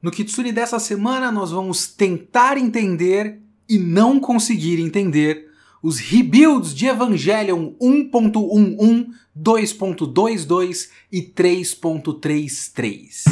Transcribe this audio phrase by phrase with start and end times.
[0.00, 5.48] No Kitsune dessa semana, nós vamos tentar entender e não conseguir entender
[5.82, 13.24] os rebuilds de Evangelion 1.11, 2.22 e 3.33.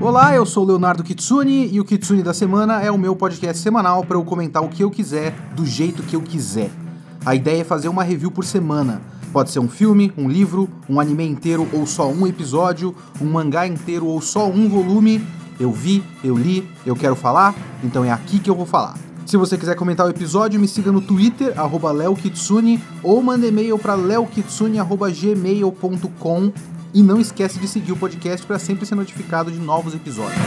[0.00, 4.04] Olá, eu sou Leonardo Kitsune e o Kitsune da Semana é o meu podcast semanal
[4.04, 6.72] para eu comentar o que eu quiser, do jeito que eu quiser.
[7.24, 9.14] A ideia é fazer uma review por semana.
[9.34, 13.66] Pode ser um filme, um livro, um anime inteiro ou só um episódio, um mangá
[13.66, 15.20] inteiro ou só um volume.
[15.58, 17.52] Eu vi, eu li, eu quero falar,
[17.82, 18.96] então é aqui que eu vou falar.
[19.26, 21.52] Se você quiser comentar o episódio, me siga no Twitter,
[21.96, 26.52] leokitsune, ou manda e-mail para leokitsune.gmail.com
[26.94, 30.38] e não esquece de seguir o podcast para sempre ser notificado de novos episódios.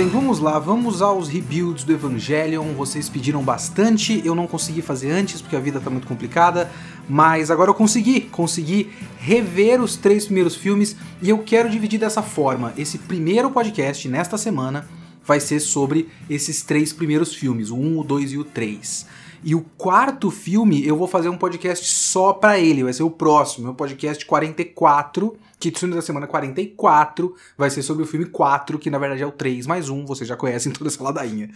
[0.00, 2.72] Bem, vamos lá, vamos aos rebuilds do Evangelion.
[2.72, 6.72] Vocês pediram bastante, eu não consegui fazer antes porque a vida tá muito complicada,
[7.06, 12.22] mas agora eu consegui, consegui rever os três primeiros filmes e eu quero dividir dessa
[12.22, 12.72] forma.
[12.78, 14.88] Esse primeiro podcast nesta semana
[15.22, 19.06] vai ser sobre esses três primeiros filmes, o 1, o 2 e o 3.
[19.44, 23.10] E o quarto filme eu vou fazer um podcast só para ele, vai ser o
[23.10, 28.90] próximo, meu podcast 44, Kitsune da semana 44, vai ser sobre o filme 4, que
[28.90, 31.50] na verdade é o 3 mais 1, vocês já conhecem toda essa ladainha.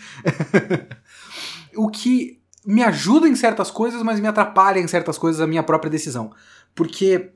[1.75, 5.63] o que me ajuda em certas coisas, mas me atrapalha em certas coisas a minha
[5.63, 6.33] própria decisão.
[6.75, 7.31] Porque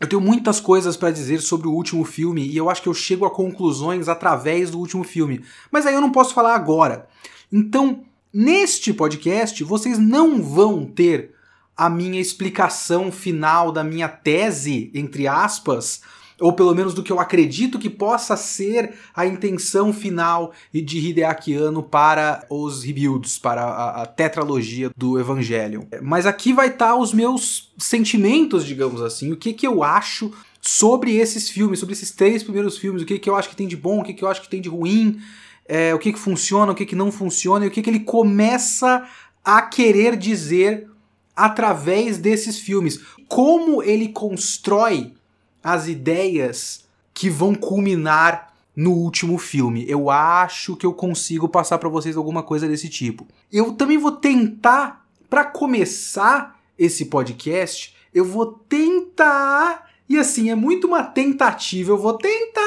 [0.00, 2.94] eu tenho muitas coisas para dizer sobre o último filme e eu acho que eu
[2.94, 5.44] chego a conclusões através do último filme.
[5.70, 7.08] Mas aí eu não posso falar agora.
[7.50, 11.34] Então, Neste podcast, vocês não vão ter
[11.76, 16.02] a minha explicação final da minha tese, entre aspas,
[16.42, 21.54] ou pelo menos do que eu acredito que possa ser a intenção final de Hideaki
[21.54, 25.84] Anno para os rebuilds, para a, a tetralogia do Evangelion.
[26.02, 30.32] Mas aqui vai estar tá os meus sentimentos, digamos assim, o que, que eu acho
[30.60, 33.68] sobre esses filmes, sobre esses três primeiros filmes, o que, que eu acho que tem
[33.68, 35.20] de bom, o que, que eu acho que tem de ruim,
[35.66, 38.00] é, o que, que funciona, o que, que não funciona e o que, que ele
[38.00, 39.06] começa
[39.44, 40.88] a querer dizer
[41.34, 43.00] através desses filmes.
[43.28, 45.14] Como ele constrói
[45.62, 46.84] as ideias
[47.14, 49.84] que vão culminar no último filme.
[49.88, 53.26] Eu acho que eu consigo passar para vocês alguma coisa desse tipo.
[53.52, 59.90] Eu também vou tentar, para começar esse podcast, eu vou tentar.
[60.08, 61.92] E assim, é muito uma tentativa.
[61.92, 62.62] Eu vou tentar.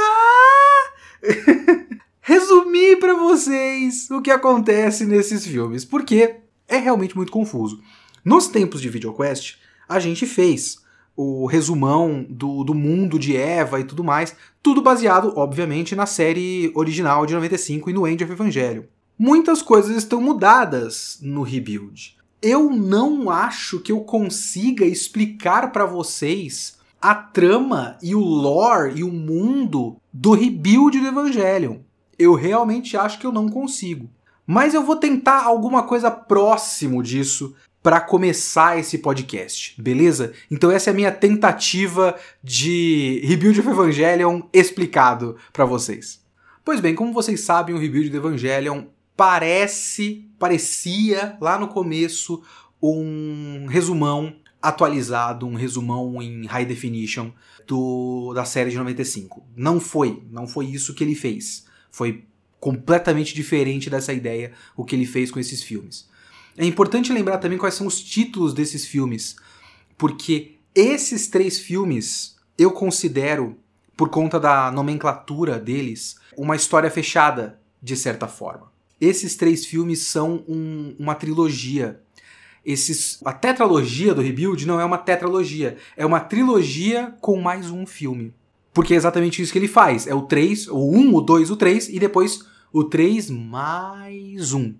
[2.26, 6.38] resumir para vocês o que acontece nesses filmes, porque
[6.68, 7.80] é realmente muito confuso.
[8.26, 10.84] Nos tempos de VideoQuest, a gente fez
[11.16, 16.72] o resumão do, do mundo de Eva e tudo mais, tudo baseado, obviamente, na série
[16.74, 18.84] original de 95 e no End of Evangelion.
[19.18, 22.18] Muitas coisas estão mudadas no Rebuild.
[22.42, 29.04] Eu não acho que eu consiga explicar para vocês a trama e o lore e
[29.04, 31.78] o mundo do Rebuild do Evangelion
[32.18, 34.10] eu realmente acho que eu não consigo.
[34.48, 40.34] Mas eu vou tentar alguma coisa próximo disso para começar esse podcast, beleza?
[40.50, 46.20] Então essa é a minha tentativa de Rebuild of Evangelion explicado para vocês.
[46.64, 48.86] Pois bem, como vocês sabem, o Rebuild do Evangelion
[49.16, 52.42] parece, parecia lá no começo
[52.82, 57.30] um resumão atualizado, um resumão em high definition
[57.68, 59.46] do, da série de 95.
[59.56, 61.68] Não foi, não foi isso que ele fez.
[61.92, 62.24] Foi
[62.60, 66.15] completamente diferente dessa ideia o que ele fez com esses filmes.
[66.58, 69.36] É importante lembrar também quais são os títulos desses filmes,
[69.98, 73.58] porque esses três filmes eu considero,
[73.98, 78.72] por conta da nomenclatura deles, uma história fechada, de certa forma.
[79.00, 82.00] Esses três filmes são um, uma trilogia.
[82.66, 87.86] Esses, a tetralogia do Rebuild não é uma tetralogia, é uma trilogia com mais um
[87.86, 88.34] filme.
[88.74, 90.08] Porque é exatamente isso que ele faz.
[90.08, 94.76] É o 3, o 1, o 2, o 3 e depois o 3 mais 1.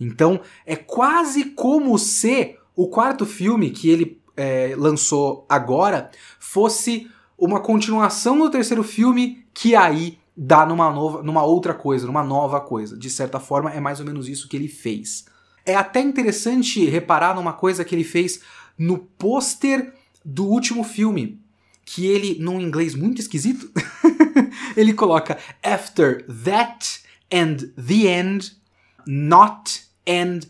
[0.00, 7.60] Então é quase como se o quarto filme que ele é, lançou agora fosse uma
[7.60, 12.96] continuação do terceiro filme que aí dá numa, nova, numa outra coisa, numa nova coisa.
[12.96, 15.26] De certa forma, é mais ou menos isso que ele fez.
[15.66, 18.40] É até interessante reparar numa coisa que ele fez
[18.78, 19.92] no pôster
[20.24, 21.40] do último filme
[21.84, 23.70] que ele, num inglês muito esquisito,
[24.76, 27.00] ele coloca after that
[27.32, 28.52] and the end,
[29.06, 30.40] not and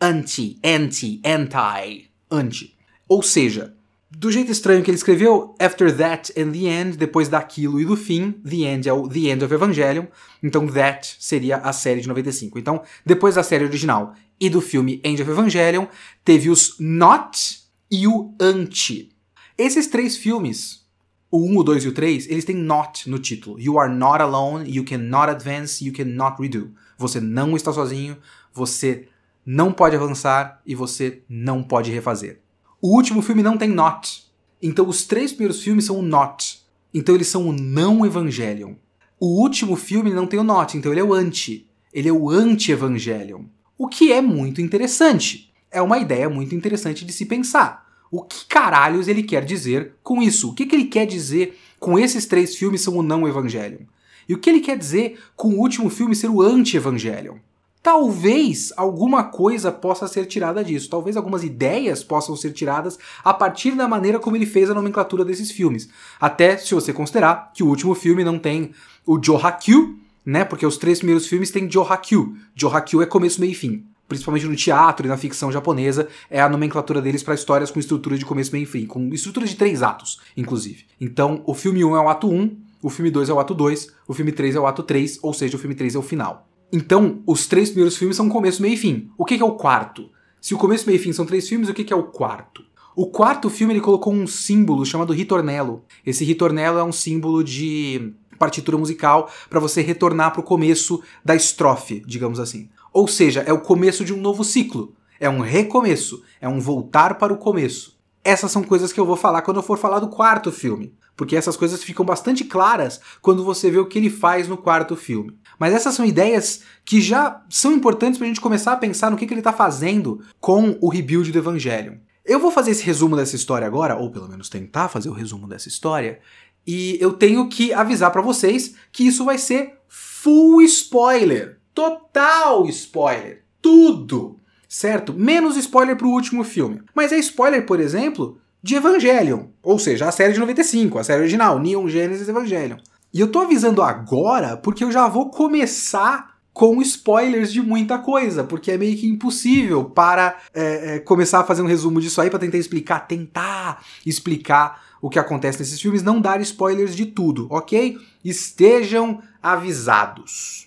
[0.00, 2.76] anti, anti, anti, anti.
[3.08, 3.74] Ou seja,
[4.10, 7.96] do jeito estranho que ele escreveu, After That and the End, depois daquilo e do
[7.96, 10.06] fim, The End é o The End of Evangelion,
[10.42, 12.58] então That seria a série de 95.
[12.58, 15.86] Então, depois da série original e do filme End of Evangelion,
[16.24, 17.60] teve os Not
[17.90, 19.10] e o Anti.
[19.58, 20.84] Esses três filmes,
[21.30, 23.58] o 1, o 2 e o 3, eles têm Not no título.
[23.58, 26.72] You are not alone, you cannot advance, you cannot redo.
[26.98, 28.16] Você não está sozinho,
[28.56, 29.06] você
[29.44, 32.40] não pode avançar e você não pode refazer.
[32.80, 34.24] O último filme não tem not.
[34.62, 36.62] Então os três primeiros filmes são o not.
[36.92, 38.74] Então eles são o não Evangelion.
[39.20, 41.66] O último filme não tem o not, então ele é o anti.
[41.92, 43.44] Ele é o anti-Evangelion.
[43.78, 45.52] O que é muito interessante.
[45.70, 47.86] É uma ideia muito interessante de se pensar.
[48.10, 50.50] O que caralhos ele quer dizer com isso?
[50.50, 53.84] O que, que ele quer dizer com esses três filmes são o não Evangelion?
[54.28, 57.36] E o que ele quer dizer com o último filme ser o anti-Evangelion?
[57.86, 63.76] Talvez alguma coisa possa ser tirada disso, talvez algumas ideias possam ser tiradas a partir
[63.76, 65.88] da maneira como ele fez a nomenclatura desses filmes.
[66.20, 68.72] Até se você considerar que o último filme não tem
[69.06, 70.44] o Johakyu, né?
[70.44, 72.36] Porque os três primeiros filmes têm Johakyu.
[72.56, 73.86] Johakyu é começo, meio e fim.
[74.08, 78.18] Principalmente no teatro e na ficção japonesa, é a nomenclatura deles para histórias com estrutura
[78.18, 80.86] de começo, meio e fim, com estrutura de três atos, inclusive.
[81.00, 82.50] Então, o filme 1 é o ato 1,
[82.82, 85.32] o filme 2 é o ato 2, o filme 3 é o ato 3, ou
[85.32, 86.48] seja, o filme 3 é o final.
[86.72, 89.10] Então, os três primeiros filmes são começo, meio e fim.
[89.16, 90.10] O que é o quarto?
[90.40, 92.64] Se o começo, meio e fim são três filmes, o que é o quarto?
[92.94, 95.84] O quarto filme ele colocou um símbolo chamado ritornello.
[96.04, 101.34] Esse ritornello é um símbolo de partitura musical para você retornar para o começo da
[101.34, 102.68] estrofe, digamos assim.
[102.92, 104.94] Ou seja, é o começo de um novo ciclo.
[105.20, 106.22] É um recomeço.
[106.40, 107.95] É um voltar para o começo.
[108.26, 110.92] Essas são coisas que eu vou falar quando eu for falar do quarto filme.
[111.16, 114.96] Porque essas coisas ficam bastante claras quando você vê o que ele faz no quarto
[114.96, 115.38] filme.
[115.58, 119.16] Mas essas são ideias que já são importantes para a gente começar a pensar no
[119.16, 121.94] que, que ele está fazendo com o rebuild do Evangelion.
[122.24, 125.46] Eu vou fazer esse resumo dessa história agora, ou pelo menos tentar fazer o resumo
[125.46, 126.18] dessa história,
[126.66, 131.60] e eu tenho que avisar para vocês que isso vai ser full spoiler.
[131.72, 133.44] Total spoiler.
[133.62, 134.40] Tudo.
[134.68, 135.14] Certo?
[135.14, 136.82] Menos spoiler pro último filme.
[136.94, 139.44] Mas é spoiler, por exemplo, de Evangelion.
[139.62, 142.78] Ou seja, a série de 95, a série original, Neon Genesis Evangelion.
[143.12, 148.42] E eu tô avisando agora porque eu já vou começar com spoilers de muita coisa,
[148.42, 152.30] porque é meio que impossível para é, é, começar a fazer um resumo disso aí
[152.30, 157.46] para tentar explicar, tentar explicar o que acontece nesses filmes, não dar spoilers de tudo,
[157.50, 157.98] ok?
[158.24, 160.65] Estejam avisados.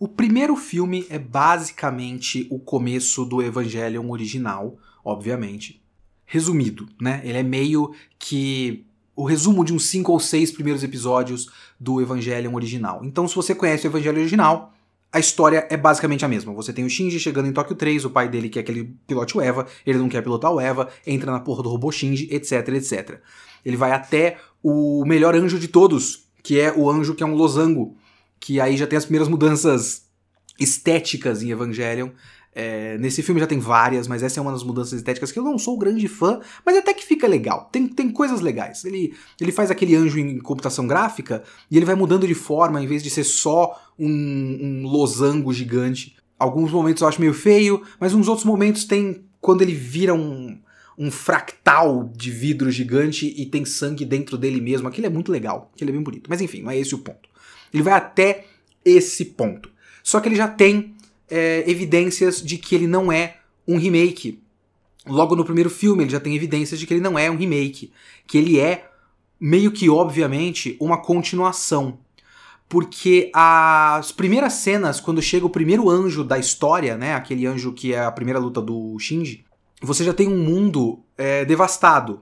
[0.00, 5.82] O primeiro filme é basicamente o começo do Evangelion original, obviamente.
[6.24, 7.20] Resumido, né?
[7.24, 8.86] Ele é meio que
[9.16, 11.50] o resumo de uns cinco ou seis primeiros episódios
[11.80, 13.00] do Evangelion original.
[13.04, 14.72] Então, se você conhece o Evangelho original,
[15.12, 16.52] a história é basicamente a mesma.
[16.52, 19.36] Você tem o Shinji chegando em Tóquio 3, o pai dele quer que ele pilote
[19.36, 22.68] o Eva, ele não quer pilotar o Eva, entra na porra do robô Shinji, etc,
[22.68, 23.20] etc.
[23.64, 27.34] Ele vai até o melhor anjo de todos, que é o anjo que é um
[27.34, 27.96] losango,
[28.40, 30.06] que aí já tem as primeiras mudanças
[30.58, 32.10] estéticas em Evangelion,
[32.60, 35.44] é, nesse filme já tem várias, mas essa é uma das mudanças estéticas que eu
[35.44, 37.68] não sou grande fã, mas até que fica legal.
[37.70, 38.84] Tem, tem coisas legais.
[38.84, 42.86] Ele, ele faz aquele anjo em computação gráfica e ele vai mudando de forma, em
[42.88, 46.16] vez de ser só um, um losango gigante.
[46.36, 50.58] Alguns momentos eu acho meio feio, mas uns outros momentos tem quando ele vira um,
[50.98, 54.88] um fractal de vidro gigante e tem sangue dentro dele mesmo.
[54.88, 56.28] Aquilo é muito legal, aquilo é bem bonito.
[56.28, 57.27] Mas enfim, não é esse o ponto.
[57.72, 58.46] Ele vai até
[58.84, 59.70] esse ponto.
[60.02, 60.94] Só que ele já tem
[61.30, 64.42] é, evidências de que ele não é um remake.
[65.06, 67.92] Logo no primeiro filme, ele já tem evidências de que ele não é um remake.
[68.26, 68.88] Que ele é,
[69.40, 71.98] meio que obviamente, uma continuação.
[72.68, 77.14] Porque as primeiras cenas, quando chega o primeiro anjo da história, né?
[77.14, 79.44] Aquele anjo que é a primeira luta do Shinji,
[79.80, 82.20] você já tem um mundo é, devastado.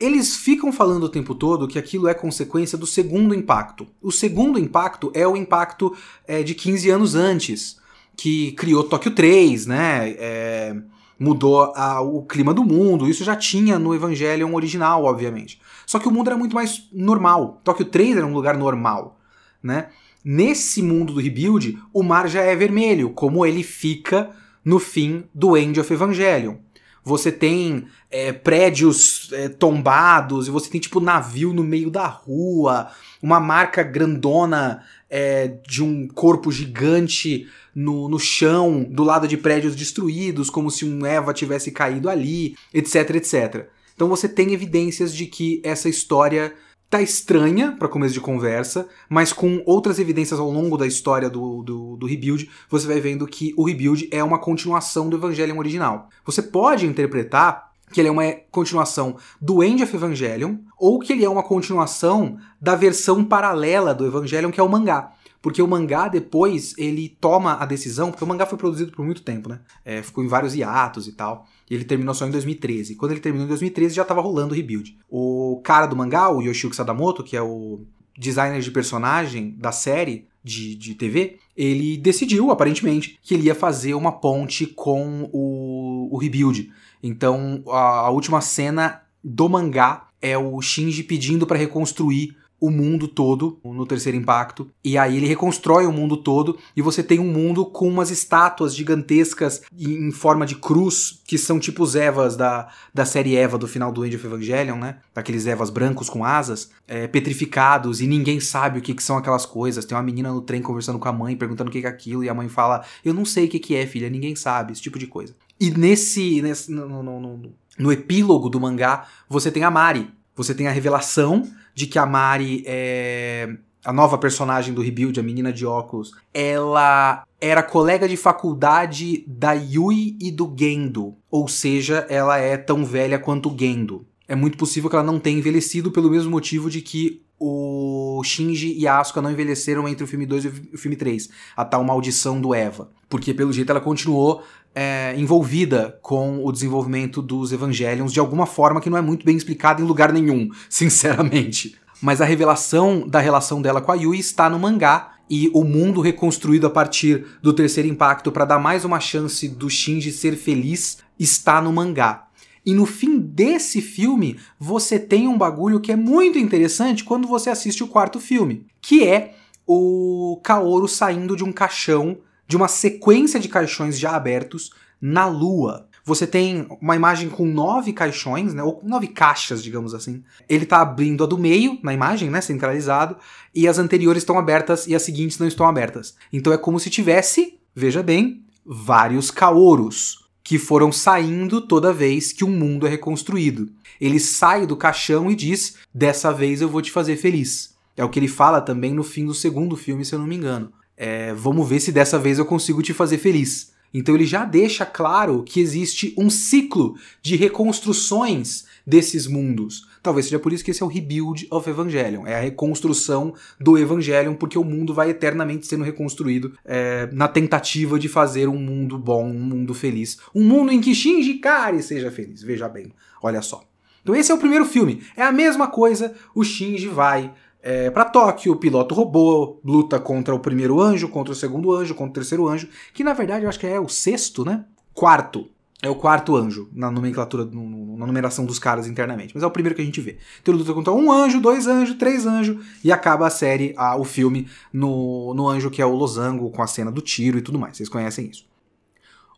[0.00, 3.86] Eles ficam falando o tempo todo que aquilo é consequência do segundo impacto.
[4.00, 5.94] O segundo impacto é o impacto
[6.26, 7.78] é, de 15 anos antes,
[8.16, 10.14] que criou Tóquio 3, né?
[10.18, 10.76] É,
[11.18, 13.06] mudou a, o clima do mundo.
[13.06, 15.60] Isso já tinha no Evangelion original, obviamente.
[15.84, 17.60] Só que o mundo era muito mais normal.
[17.62, 19.20] Tóquio 3 era um lugar normal,
[19.62, 19.88] né?
[20.24, 24.30] Nesse mundo do rebuild, o mar já é vermelho, como ele fica
[24.64, 26.56] no fim do End of Evangelion.
[27.04, 32.90] Você tem é, prédios é, tombados, e você tem tipo navio no meio da rua,
[33.22, 39.74] uma marca grandona é, de um corpo gigante no, no chão, do lado de prédios
[39.74, 43.66] destruídos, como se um Eva tivesse caído ali, etc, etc.
[43.94, 46.54] Então você tem evidências de que essa história
[46.90, 51.62] tá estranha para começo de conversa, mas com outras evidências ao longo da história do,
[51.62, 56.08] do, do, Rebuild, você vai vendo que o Rebuild é uma continuação do Evangelion original.
[56.26, 61.24] Você pode interpretar que ele é uma continuação do End of Evangelion ou que ele
[61.24, 65.12] é uma continuação da versão paralela do Evangelion, que é o mangá.
[65.42, 69.22] Porque o mangá depois ele toma a decisão, porque o mangá foi produzido por muito
[69.22, 69.60] tempo, né?
[69.84, 71.46] É, ficou em vários hiatos e tal.
[71.68, 72.94] E ele terminou só em 2013.
[72.96, 74.98] Quando ele terminou em 2013 já estava rolando o rebuild.
[75.08, 77.80] O cara do mangá, o Yoshiko Sadamoto, que é o
[78.18, 83.94] designer de personagem da série de, de TV, ele decidiu, aparentemente, que ele ia fazer
[83.94, 86.70] uma ponte com o, o rebuild.
[87.02, 93.08] Então, a, a última cena do mangá é o Shinji pedindo para reconstruir o mundo
[93.08, 94.70] todo no terceiro impacto.
[94.84, 98.74] E aí ele reconstrói o mundo todo e você tem um mundo com umas estátuas
[98.74, 103.66] gigantescas em forma de cruz, que são tipo os Evas da, da série Eva do
[103.66, 104.98] final do Age of Evangelion, né?
[105.14, 109.46] Daqueles Evas brancos com asas, é, petrificados, e ninguém sabe o que, que, são aquelas
[109.46, 109.84] coisas.
[109.84, 112.22] Tem uma menina no trem conversando com a mãe, perguntando o que, que é aquilo,
[112.22, 114.82] e a mãe fala: Eu não sei o que, que é, filha, ninguém sabe, esse
[114.82, 115.34] tipo de coisa.
[115.58, 116.42] E nesse.
[116.42, 120.10] nesse no, no, no, no epílogo do mangá, você tem a Mari.
[120.40, 125.22] Você tem a revelação de que a Mari é a nova personagem do Rebuild, a
[125.22, 131.14] menina de óculos, ela era colega de faculdade da Yui e do Gendo.
[131.30, 134.06] Ou seja, ela é tão velha quanto o Gendo.
[134.26, 138.74] É muito possível que ela não tenha envelhecido pelo mesmo motivo de que o Shinji
[138.76, 141.28] e a Asuka não envelheceram entre o filme 2 e o filme 3.
[141.56, 142.90] A tal maldição do Eva.
[143.08, 144.42] Porque, pelo jeito, ela continuou
[144.74, 149.36] é, envolvida com o desenvolvimento dos Evangelions de alguma forma que não é muito bem
[149.36, 151.76] explicada em lugar nenhum, sinceramente.
[152.00, 156.00] Mas a revelação da relação dela com a Yui está no mangá e o mundo
[156.00, 160.98] reconstruído a partir do terceiro impacto para dar mais uma chance do Shinji ser feliz
[161.18, 162.26] está no mangá.
[162.64, 167.50] E no fim desse filme, você tem um bagulho que é muito interessante quando você
[167.50, 169.34] assiste o quarto filme, que é
[169.66, 175.88] o Kaoru saindo de um caixão de uma sequência de caixões já abertos na Lua.
[176.04, 180.24] Você tem uma imagem com nove caixões, né, ou nove caixas, digamos assim.
[180.48, 183.16] Ele está abrindo a do meio na imagem, né, centralizado,
[183.54, 186.16] e as anteriores estão abertas e as seguintes não estão abertas.
[186.32, 190.19] Então é como se tivesse, veja bem, vários caoros
[190.50, 193.70] que foram saindo toda vez que um mundo é reconstruído.
[194.00, 197.76] Ele sai do caixão e diz: "Dessa vez eu vou te fazer feliz".
[197.96, 200.34] É o que ele fala também no fim do segundo filme, se eu não me
[200.34, 200.72] engano.
[200.96, 203.70] É, vamos ver se dessa vez eu consigo te fazer feliz.
[203.94, 209.86] Então ele já deixa claro que existe um ciclo de reconstruções desses mundos.
[210.02, 212.26] Talvez seja por isso que esse é o Rebuild of Evangelion.
[212.26, 217.98] É a reconstrução do Evangelion, porque o mundo vai eternamente sendo reconstruído é, na tentativa
[217.98, 220.18] de fazer um mundo bom, um mundo feliz.
[220.34, 222.42] Um mundo em que Shinji Kari seja feliz.
[222.42, 222.92] Veja bem,
[223.22, 223.62] olha só.
[224.02, 225.02] Então esse é o primeiro filme.
[225.16, 230.34] É a mesma coisa, o Shinji vai é, para Tóquio, o piloto robô luta contra
[230.34, 233.48] o primeiro anjo, contra o segundo anjo, contra o terceiro anjo, que na verdade eu
[233.48, 234.64] acho que é o sexto, né?
[234.94, 235.48] Quarto.
[235.82, 237.62] É o quarto anjo, na nomenclatura, no,
[238.00, 239.32] na numeração dos caras internamente.
[239.34, 240.16] Mas é o primeiro que a gente vê.
[240.40, 243.96] Então ele luta contra um anjo, dois anjos, três anjos, e acaba a série, a,
[243.96, 247.42] o filme, no, no anjo que é o losango, com a cena do tiro e
[247.42, 247.76] tudo mais.
[247.76, 248.44] Vocês conhecem isso.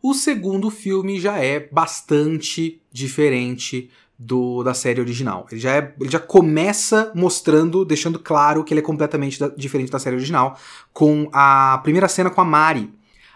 [0.03, 3.89] O segundo filme já é bastante diferente
[4.19, 5.47] do, da série original.
[5.51, 9.91] Ele já, é, ele já começa mostrando, deixando claro que ele é completamente da, diferente
[9.91, 10.59] da série original,
[10.93, 12.93] com a primeira cena com a Mari.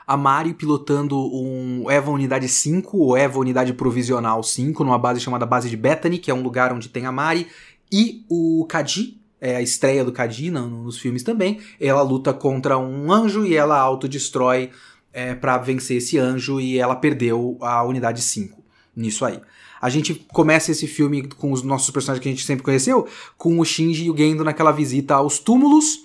[0.06, 5.44] A Mari pilotando um EVA Unidade 5, ou EVA Unidade Provisional 5, numa base chamada
[5.44, 7.48] Base de Bethany, que é um lugar onde tem a Mari,
[7.90, 11.60] e o Kaji, é a estreia do Kaji nos filmes também.
[11.80, 14.70] Ela luta contra um anjo e ela autodestrói
[15.12, 18.62] é, para vencer esse anjo, e ela perdeu a Unidade 5
[18.94, 19.40] nisso aí.
[19.80, 23.58] A gente começa esse filme com os nossos personagens que a gente sempre conheceu, com
[23.58, 25.98] o Shinji e o Gendo naquela visita aos túmulos,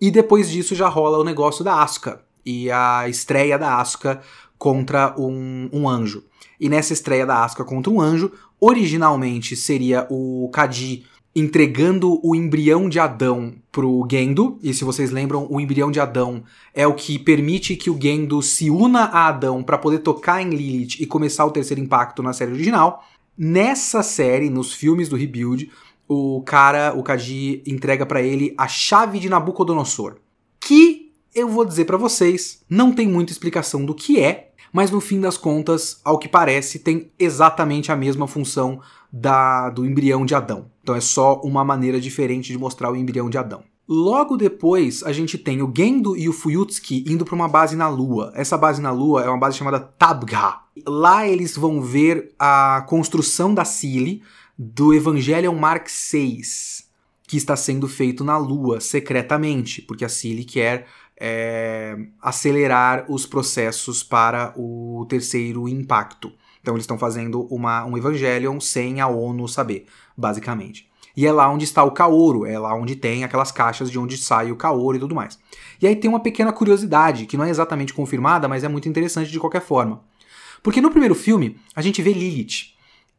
[0.00, 4.20] e depois disso já rola o negócio da Asuka e a estreia da Asuka
[4.58, 6.24] contra um, um anjo.
[6.60, 11.04] E nessa estreia da Asuka contra um anjo, originalmente seria o Kaji
[11.36, 16.44] entregando o embrião de Adão pro Gendo, e se vocês lembram, o embrião de Adão
[16.72, 20.50] é o que permite que o Gendo se una a Adão para poder tocar em
[20.50, 23.04] Lilith e começar o terceiro impacto na série original.
[23.36, 25.68] Nessa série, nos filmes do Rebuild,
[26.06, 30.18] o cara, o Kaji, entrega para ele a chave de Nabucodonosor.
[30.60, 30.93] Que
[31.34, 35.20] eu vou dizer para vocês, não tem muita explicação do que é, mas no fim
[35.20, 38.80] das contas, ao que parece, tem exatamente a mesma função
[39.12, 40.70] da, do embrião de Adão.
[40.82, 43.62] Então é só uma maneira diferente de mostrar o embrião de Adão.
[43.86, 47.88] Logo depois, a gente tem o Gendo e o Fuyutsuki indo para uma base na
[47.88, 48.32] Lua.
[48.34, 50.60] Essa base na Lua é uma base chamada Tabgha.
[50.86, 54.22] Lá eles vão ver a construção da Cile
[54.58, 56.40] do Evangelion Mark VI,
[57.26, 60.86] que está sendo feito na Lua secretamente, porque a Cile quer
[61.20, 66.32] é, acelerar os processos para o terceiro impacto.
[66.60, 70.88] Então eles estão fazendo uma, um Evangelion sem a ONU saber, basicamente.
[71.16, 74.16] E é lá onde está o Kaoru, é lá onde tem aquelas caixas de onde
[74.16, 75.38] sai o Kaoru e tudo mais.
[75.80, 79.30] E aí tem uma pequena curiosidade, que não é exatamente confirmada, mas é muito interessante
[79.30, 80.02] de qualquer forma.
[80.62, 82.73] Porque no primeiro filme, a gente vê Lilith.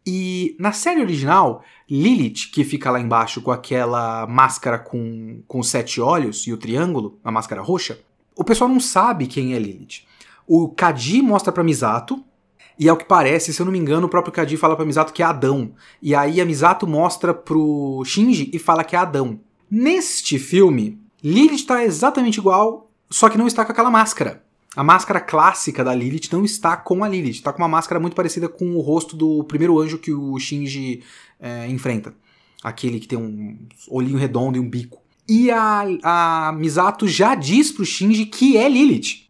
[0.05, 5.99] E na série original, Lilith, que fica lá embaixo com aquela máscara com, com sete
[5.99, 7.99] olhos e o triângulo, a máscara roxa,
[8.35, 10.03] o pessoal não sabe quem é Lilith.
[10.47, 12.23] O Kaji mostra pra Misato,
[12.77, 15.13] e ao que parece, se eu não me engano, o próprio Kaji fala pra Misato
[15.13, 15.71] que é Adão.
[16.01, 19.39] E aí a Misato mostra pro Shinji e fala que é Adão.
[19.71, 24.43] Neste filme, Lilith tá exatamente igual, só que não está com aquela máscara.
[24.75, 28.15] A máscara clássica da Lilith não está com a Lilith, está com uma máscara muito
[28.15, 31.01] parecida com o rosto do primeiro anjo que o Shinji
[31.39, 32.13] é, enfrenta.
[32.63, 33.57] Aquele que tem um
[33.89, 35.01] olhinho redondo e um bico.
[35.27, 39.25] E a, a Misato já diz pro Shinji que é Lilith.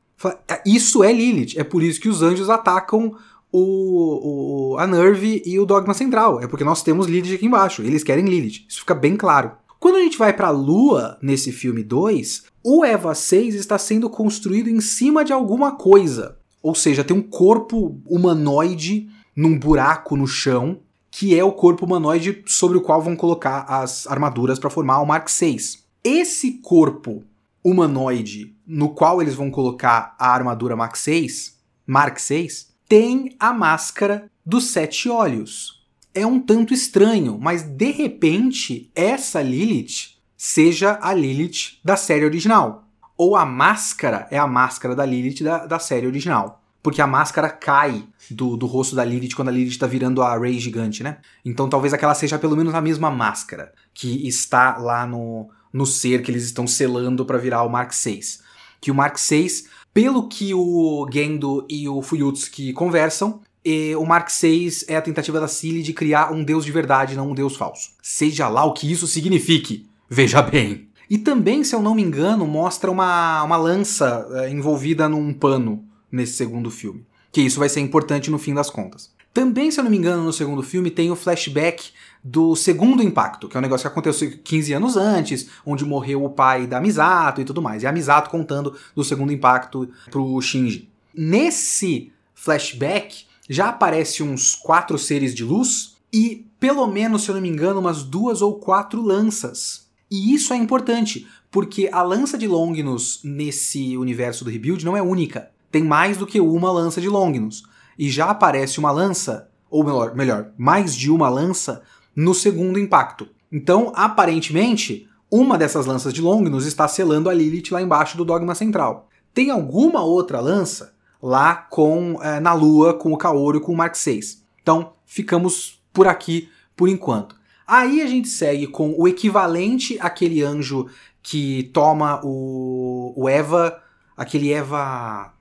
[0.48, 1.58] É, isso é Lilith.
[1.58, 3.16] É por isso que os anjos atacam
[3.52, 6.42] o, o, a Nerve e o Dogma Central.
[6.42, 7.82] É porque nós temos Lilith aqui embaixo.
[7.82, 8.66] Eles querem Lilith.
[8.68, 9.52] Isso fica bem claro.
[9.80, 14.70] Quando a gente vai pra Lua, nesse filme 2, o Eva 6 está sendo construído
[14.70, 16.38] em cima de alguma coisa.
[16.62, 20.80] Ou seja, tem um corpo humanoide num buraco no chão,
[21.12, 25.06] que é o corpo humanoide sobre o qual vão colocar as armaduras para formar o
[25.06, 25.84] Mark 6.
[26.04, 27.24] Esse corpo
[27.64, 34.30] humanoide no qual eles vão colocar a armadura Mark 6, Mark 6, tem a máscara
[34.46, 35.75] dos sete olhos.
[36.16, 42.88] É um tanto estranho, mas de repente essa Lilith seja a Lilith da série original.
[43.18, 46.62] Ou a máscara é a máscara da Lilith da, da série original.
[46.82, 50.38] Porque a máscara cai do, do rosto da Lilith quando a Lilith tá virando a
[50.38, 51.18] Rey gigante, né?
[51.44, 56.22] Então talvez aquela seja pelo menos a mesma máscara que está lá no, no ser
[56.22, 58.42] que eles estão selando para virar o Mark 6.
[58.80, 64.30] Que o Mark 6, pelo que o Gendo e o Fuyutsuki conversam, e o Mark
[64.30, 67.56] 6 é a tentativa da Silly de criar um deus de verdade, não um deus
[67.56, 67.90] falso.
[68.00, 69.90] Seja lá o que isso signifique.
[70.08, 70.88] Veja bem.
[71.10, 75.84] E também, se eu não me engano, mostra uma, uma lança é, envolvida num pano
[76.12, 77.04] nesse segundo filme.
[77.32, 79.12] Que isso vai ser importante no fim das contas.
[79.34, 81.90] Também, se eu não me engano, no segundo filme tem o flashback
[82.24, 86.30] do segundo impacto, que é um negócio que aconteceu 15 anos antes, onde morreu o
[86.30, 87.84] pai da Misato e tudo mais.
[87.84, 90.88] E a Misato contando do segundo impacto pro Shinji.
[91.14, 97.42] Nesse flashback já aparece uns quatro seres de luz e, pelo menos, se eu não
[97.42, 102.48] me engano, umas duas ou quatro lanças e isso é importante, porque a lança de
[102.48, 105.52] Longinus nesse universo do Rebuild não é única.
[105.72, 107.64] Tem mais do que uma lança de Longinus.
[107.98, 111.82] E já aparece uma lança, ou melhor, melhor, mais de uma lança
[112.16, 113.28] no segundo impacto.
[113.52, 118.54] Então, aparentemente, uma dessas lanças de Longinus está selando a Lilith lá embaixo do dogma
[118.54, 119.10] central.
[119.34, 120.94] Tem alguma outra lança
[121.26, 124.44] lá com é, na Lua, com o Kaoru e com o Mark 6.
[124.62, 127.36] Então, ficamos por aqui por enquanto.
[127.66, 130.88] Aí a gente segue com o equivalente àquele anjo
[131.24, 133.82] que toma o, o Eva,
[134.16, 135.34] aquele Eva.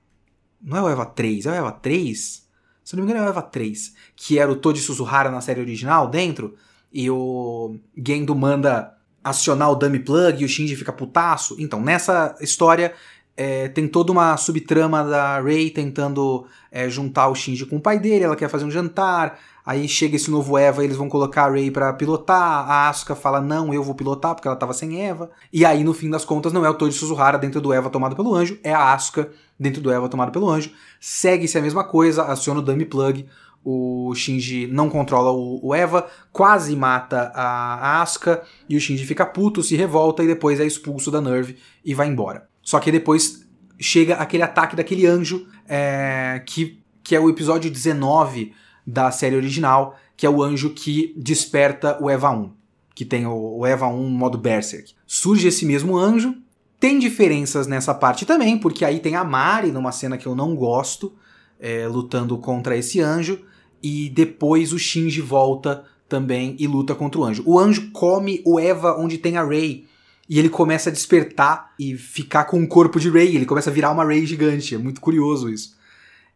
[0.59, 2.47] Não é o Eva 3, é o Eva 3?
[2.83, 5.61] Se não me engano, é o Eva 3, que era o Toji Suzuhara na série
[5.61, 6.55] original dentro,
[6.91, 11.55] e o Gendo manda acionar o Dummy Plug e o Shinji fica putaço.
[11.59, 12.95] Então, nessa história,
[13.37, 17.99] é, tem toda uma subtrama da Rei tentando é, juntar o Shinji com o pai
[17.99, 21.49] dele, ela quer fazer um jantar, Aí chega esse novo Eva, eles vão colocar a
[21.49, 22.69] Rey para pilotar.
[22.69, 25.31] A Asuka fala: "Não, eu vou pilotar", porque ela tava sem Eva.
[25.51, 28.15] E aí no fim das contas não é o Toji Suzuhara dentro do Eva tomado
[28.15, 30.71] pelo anjo, é a Asuka dentro do Eva tomado pelo anjo.
[30.99, 33.25] Segue-se a mesma coisa, aciona o dummy plug.
[33.63, 39.03] O Shinji não controla o, o Eva, quase mata a, a Asuka e o Shinji
[39.03, 42.47] fica puto, se revolta e depois é expulso da Nerve e vai embora.
[42.65, 43.47] Só que depois
[43.79, 48.53] chega aquele ataque daquele anjo é, que, que é o episódio 19
[48.85, 52.51] da série original, que é o anjo que desperta o Eva 1,
[52.95, 54.93] que tem o, Eva 1 modo Berserk.
[55.05, 56.35] Surge esse mesmo anjo,
[56.79, 60.55] tem diferenças nessa parte também, porque aí tem a Mari numa cena que eu não
[60.55, 61.13] gosto,
[61.59, 63.39] é, lutando contra esse anjo,
[63.81, 67.43] e depois o Shinji volta também e luta contra o anjo.
[67.45, 69.85] O anjo come o Eva onde tem a Rey.
[70.27, 73.35] E ele começa a despertar e ficar com o corpo de Rey.
[73.35, 74.73] Ele começa a virar uma Rey gigante.
[74.75, 75.75] É muito curioso isso.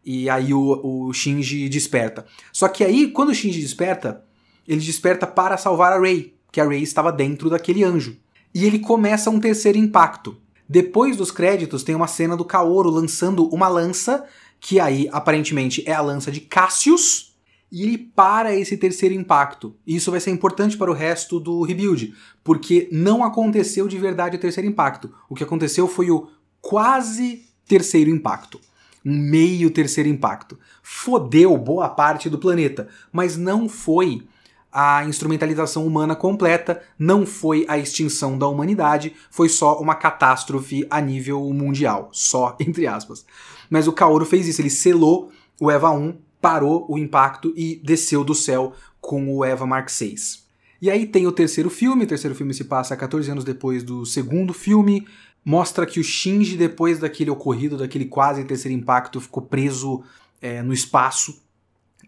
[0.04, 2.24] E aí o, o Shinji desperta.
[2.52, 4.24] Só que aí, quando o Shinji desperta,
[4.66, 8.16] ele desperta para salvar a Rei, que a Rei estava dentro daquele anjo.
[8.54, 10.36] E ele começa um terceiro impacto.
[10.68, 14.24] Depois dos créditos, tem uma cena do Kaoru lançando uma lança,
[14.60, 17.29] que aí aparentemente é a lança de Cassius,
[17.70, 19.76] e ele para esse terceiro impacto.
[19.86, 24.36] E isso vai ser importante para o resto do rebuild, porque não aconteceu de verdade
[24.36, 25.12] o terceiro impacto.
[25.28, 26.28] O que aconteceu foi o
[26.60, 28.60] quase terceiro impacto.
[29.04, 30.58] um meio terceiro impacto.
[30.82, 34.22] Fodeu boa parte do planeta, mas não foi
[34.72, 41.00] a instrumentalização humana completa, não foi a extinção da humanidade, foi só uma catástrofe a
[41.00, 43.24] nível mundial, só entre aspas.
[43.68, 45.30] Mas o Kaoru fez isso, ele selou
[45.60, 50.14] o EVA 1, parou o impacto e desceu do céu com o EVA Mark VI.
[50.80, 54.06] E aí tem o terceiro filme, o terceiro filme se passa 14 anos depois do
[54.06, 55.06] segundo filme,
[55.44, 60.02] mostra que o Shinji, depois daquele ocorrido, daquele quase terceiro impacto, ficou preso
[60.40, 61.42] é, no espaço,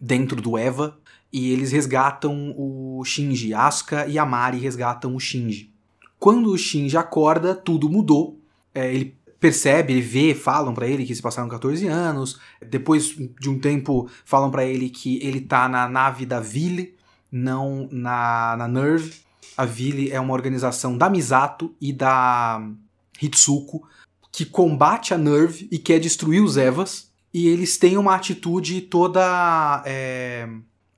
[0.00, 0.98] dentro do Eva,
[1.32, 3.54] e eles resgatam o Shinji.
[3.54, 5.72] Asuka e a Mari resgatam o Shinji.
[6.18, 8.38] Quando o Shinji acorda, tudo mudou.
[8.74, 12.38] É, ele percebe, vê, falam para ele que se passaram 14 anos.
[12.64, 13.08] Depois
[13.40, 16.94] de um tempo, falam para ele que ele tá na nave da Ville,
[17.30, 19.20] não na, na Nerve.
[19.56, 22.64] A Ville é uma organização da Misato e da
[23.20, 23.86] Hitsuko
[24.30, 27.10] que combate a Nerve e quer destruir os Evas.
[27.34, 29.82] E eles têm uma atitude toda.
[29.84, 30.48] É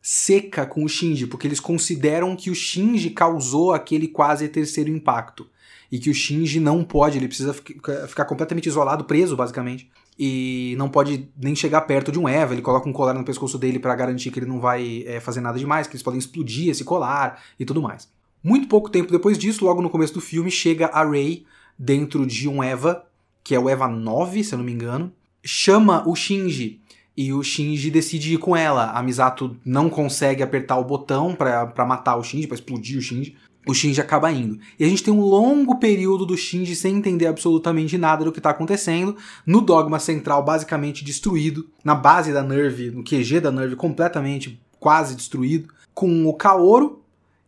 [0.06, 5.48] seca com o Shinji, porque eles consideram que o Shinji causou aquele quase terceiro impacto.
[5.90, 9.90] E que o Shinji não pode, ele precisa ficar completamente isolado, preso, basicamente.
[10.18, 12.52] E não pode nem chegar perto de um Eva.
[12.52, 15.40] Ele coloca um colar no pescoço dele para garantir que ele não vai é, fazer
[15.40, 18.08] nada demais, que eles podem explodir esse colar e tudo mais.
[18.42, 21.44] Muito pouco tempo depois disso, logo no começo do filme, chega a Rey
[21.78, 23.04] dentro de um Eva,
[23.42, 26.80] que é o Eva 9, se eu não me engano, chama o Shinji
[27.16, 28.90] e o Shinji decide ir com ela.
[28.90, 33.36] A Misato não consegue apertar o botão para matar o Shinji, para explodir o Shinji.
[33.66, 34.58] O Shinji acaba indo.
[34.78, 38.38] E a gente tem um longo período do Shinji sem entender absolutamente nada do que
[38.38, 39.16] está acontecendo.
[39.46, 41.68] No dogma central, basicamente destruído.
[41.82, 45.68] Na base da Nerve, no QG da Nerve, completamente quase destruído.
[45.94, 47.02] Com o Kaoru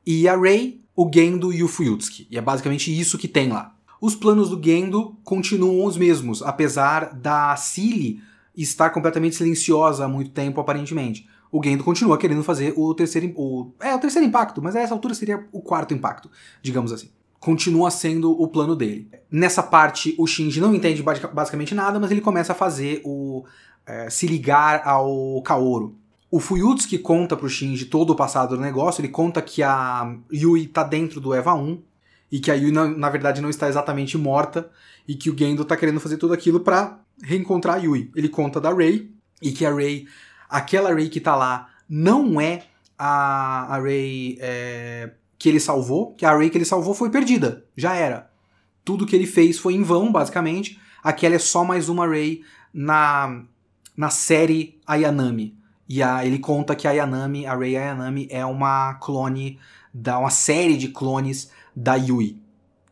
[0.07, 2.27] e a Rei, o Gendo e o Fuyutsuki.
[2.31, 3.75] E é basicamente isso que tem lá.
[4.01, 8.21] Os planos do Gendo continuam os mesmos, apesar da Cilly
[8.57, 11.29] estar completamente silenciosa há muito tempo, aparentemente.
[11.57, 13.33] O Gendo continua querendo fazer o terceiro.
[13.35, 17.09] O, é, o terceiro impacto, mas a essa altura seria o quarto impacto, digamos assim.
[17.41, 19.09] Continua sendo o plano dele.
[19.31, 23.43] Nessa parte, o Shinji não entende basicamente nada, mas ele começa a fazer o.
[23.87, 25.95] É, se ligar ao Kaoru.
[26.31, 30.67] O Fuyutsuki conta pro Shinji todo o passado do negócio, ele conta que a Yui
[30.67, 31.81] tá dentro do Eva 1,
[32.33, 34.69] e que a Yui, na, na verdade, não está exatamente morta,
[35.09, 38.11] e que o Gendo tá querendo fazer tudo aquilo para reencontrar a Yui.
[38.15, 40.07] Ele conta da Rei e que a Rei,
[40.49, 42.63] aquela Rei que tá lá, não é
[42.99, 47.65] a, a Rei é, que ele salvou, que a Rei que ele salvou foi perdida,
[47.77, 48.31] já era.
[48.85, 50.81] Tudo que ele fez foi em vão, basicamente.
[51.03, 53.43] Aquela é só mais uma Rei na,
[53.97, 55.57] na série Ayanami.
[55.89, 59.59] E a, ele conta que a Ayanami, a Rei Ayanami, é uma clone,
[59.93, 62.41] da uma série de clones da Yui.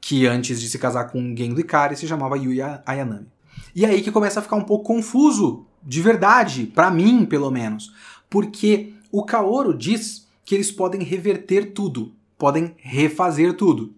[0.00, 3.26] Que antes de se casar com Gendo Ikari se chamava Yui Ayanami.
[3.74, 7.92] E aí que começa a ficar um pouco confuso, de verdade, para mim, pelo menos.
[8.31, 13.94] Porque o Kaoru diz que eles podem reverter tudo, podem refazer tudo.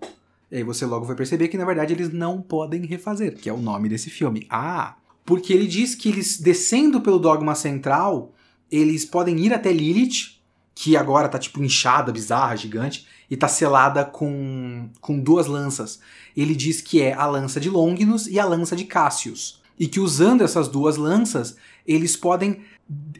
[0.51, 3.53] E aí você logo vai perceber que na verdade eles não podem refazer, que é
[3.53, 4.46] o nome desse filme.
[4.49, 8.33] Ah, porque ele diz que eles descendo pelo dogma central,
[8.70, 10.37] eles podem ir até Lilith,
[10.75, 15.99] que agora tá tipo inchada, bizarra, gigante, e tá selada com, com duas lanças.
[16.37, 20.01] Ele diz que é a lança de Longinus e a lança de Cassius e que
[20.01, 22.61] usando essas duas lanças eles podem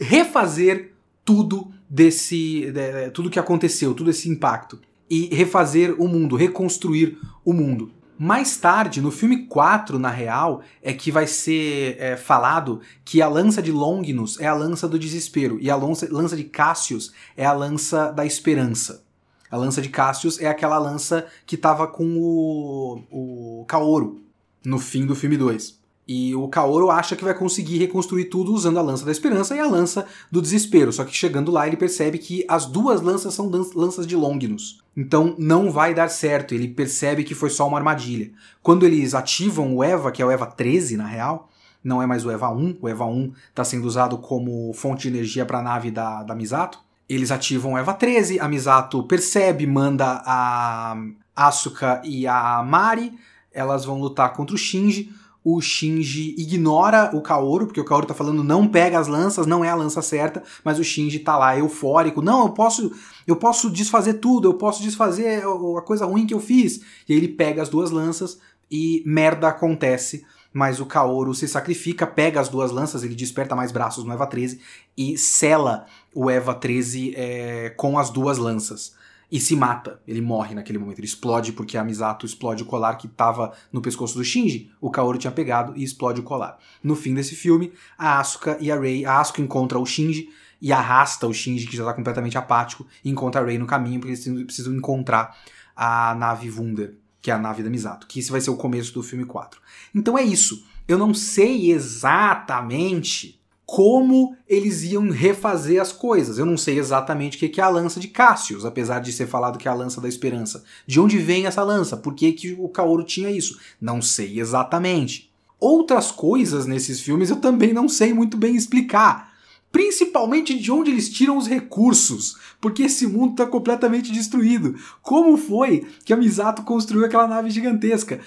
[0.01, 0.93] refazer
[1.25, 7.53] tudo desse de, tudo que aconteceu, todo esse impacto e refazer o mundo, reconstruir o
[7.53, 7.93] mundo.
[8.19, 13.29] Mais tarde, no filme 4, na real, é que vai ser é, falado que a
[13.29, 17.45] lança de Longinus é a lança do desespero e a lança, lança de Cassius é
[17.45, 19.05] a lança da esperança.
[19.51, 24.23] A lança de Cassius é aquela lança que estava com o, o Kaoru
[24.65, 25.79] no fim do filme 2.
[26.09, 29.59] E o Kaoru acha que vai conseguir reconstruir tudo usando a lança da esperança e
[29.59, 30.93] a lança do desespero.
[30.93, 34.81] Só que chegando lá ele percebe que as duas lanças são lanças de Longinus.
[34.97, 36.55] Então não vai dar certo.
[36.55, 38.31] Ele percebe que foi só uma armadilha.
[38.63, 41.51] Quando eles ativam o EVA, que é o EVA 13 na real,
[41.83, 42.79] não é mais o EVA 1.
[42.81, 46.37] O EVA 1 está sendo usado como fonte de energia para a nave da, da
[46.37, 46.79] Misato.
[47.09, 50.97] Eles ativam o EVA 13, a Misato percebe, manda a
[51.35, 53.13] Asuka e a Mari.
[53.53, 55.13] Elas vão lutar contra o Shinji
[55.49, 59.65] o Shinji ignora o Kaoru, porque o Kaoru tá falando não pega as lanças, não
[59.65, 62.91] é a lança certa, mas o Shinji tá lá eufórico, não, eu posso,
[63.29, 66.81] eu posso desfazer tudo, eu posso desfazer a coisa ruim que eu fiz.
[67.09, 72.09] E aí ele pega as duas lanças e merda acontece, mas o Kaoru se sacrifica,
[72.09, 74.61] pega as duas lanças, ele desperta mais braços no Eva 13
[74.99, 78.96] e sela o Eva 13 é, com as duas lanças.
[79.31, 80.01] E se mata.
[80.07, 80.99] Ele morre naquele momento.
[80.99, 84.71] Ele explode porque a Misato explode o colar que estava no pescoço do Shinji.
[84.81, 86.59] O Kaoru tinha pegado e explode o colar.
[86.83, 89.05] No fim desse filme, a Asuka e a Rei.
[89.05, 90.29] A Asuka encontra o Shinji
[90.61, 94.01] e arrasta o Shinji, que já está completamente apático, e encontra a Rei no caminho,
[94.01, 95.37] porque eles precisam encontrar
[95.75, 98.07] a nave Wunder, que é a nave da Misato.
[98.07, 99.61] Que esse vai ser o começo do filme 4.
[99.95, 100.65] Então é isso.
[100.89, 106.39] Eu não sei exatamente como eles iam refazer as coisas.
[106.39, 109.59] Eu não sei exatamente o que é a lança de Cassius, apesar de ser falado
[109.59, 110.63] que é a lança da esperança.
[110.87, 111.97] De onde vem essa lança?
[111.97, 113.59] Por que, que o Kaoru tinha isso?
[113.81, 115.33] Não sei exatamente.
[115.59, 119.35] Outras coisas nesses filmes eu também não sei muito bem explicar.
[119.73, 124.77] Principalmente de onde eles tiram os recursos, porque esse mundo está completamente destruído.
[125.03, 128.21] Como foi que a Misato construiu aquela nave gigantesca?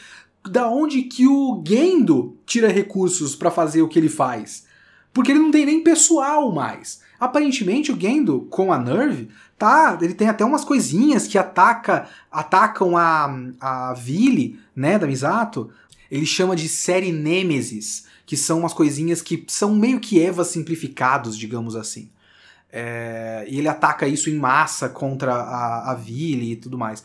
[0.48, 4.68] Da onde que o Gendo tira recursos para fazer o que ele faz?
[5.14, 7.02] Porque ele não tem nem pessoal mais.
[7.20, 12.96] Aparentemente o Gendo com a Nerve tá, ele tem até umas coisinhas que ataca, atacam
[12.96, 15.70] a a Vili, né, da Misato.
[16.10, 21.38] Ele chama de série Nemesis, que são umas coisinhas que são meio que Evas simplificados,
[21.38, 22.10] digamos assim.
[22.72, 27.04] É, e ele ataca isso em massa contra a, a Vili e tudo mais.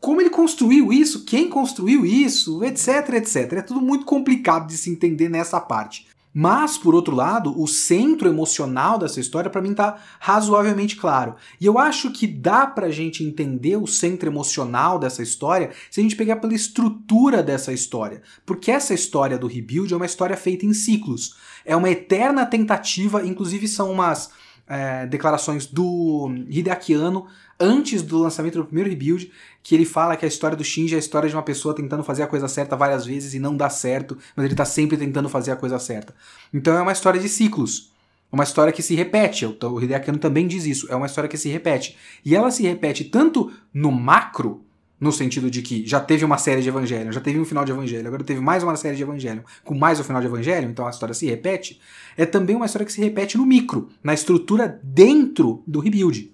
[0.00, 3.52] Como ele construiu isso, quem construiu isso, etc, etc.
[3.52, 6.08] É tudo muito complicado de se entender nessa parte.
[6.34, 11.34] Mas, por outro lado, o centro emocional dessa história para mim tá razoavelmente claro.
[11.60, 16.02] E eu acho que dá pra gente entender o centro emocional dessa história se a
[16.02, 18.22] gente pegar pela estrutura dessa história.
[18.46, 21.36] Porque essa história do rebuild é uma história feita em ciclos.
[21.64, 24.30] É uma eterna tentativa, inclusive são umas
[24.66, 27.26] é, declarações do Hideaki Anno
[27.62, 29.30] antes do lançamento do primeiro rebuild,
[29.62, 32.02] que ele fala que a história do Shinji é a história de uma pessoa tentando
[32.02, 35.28] fazer a coisa certa várias vezes e não dá certo, mas ele tá sempre tentando
[35.28, 36.12] fazer a coisa certa.
[36.52, 37.92] Então é uma história de ciclos.
[38.30, 39.44] Uma história que se repete.
[39.46, 40.90] O Hideaki Anno também diz isso.
[40.90, 41.96] É uma história que se repete.
[42.24, 44.64] E ela se repete tanto no macro,
[44.98, 47.72] no sentido de que já teve uma série de Evangelho, já teve um final de
[47.72, 50.86] Evangelho, agora teve mais uma série de Evangelho, com mais um final de Evangelho, então
[50.86, 51.80] a história se repete,
[52.16, 56.32] é também uma história que se repete no micro, na estrutura dentro do rebuild.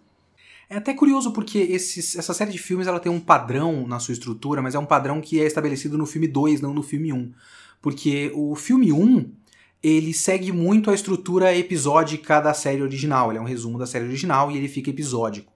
[0.71, 4.13] É até curioso porque esses, essa série de filmes ela tem um padrão na sua
[4.13, 7.17] estrutura, mas é um padrão que é estabelecido no filme 2, não no filme 1.
[7.17, 7.33] Um.
[7.81, 9.33] Porque o filme 1, um,
[9.83, 13.31] ele segue muito a estrutura episódica da série original.
[13.31, 15.53] Ele é um resumo da série original e ele fica episódico.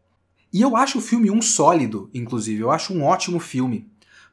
[0.51, 2.61] E eu acho o filme 1 um sólido, inclusive.
[2.61, 3.87] Eu acho um ótimo filme.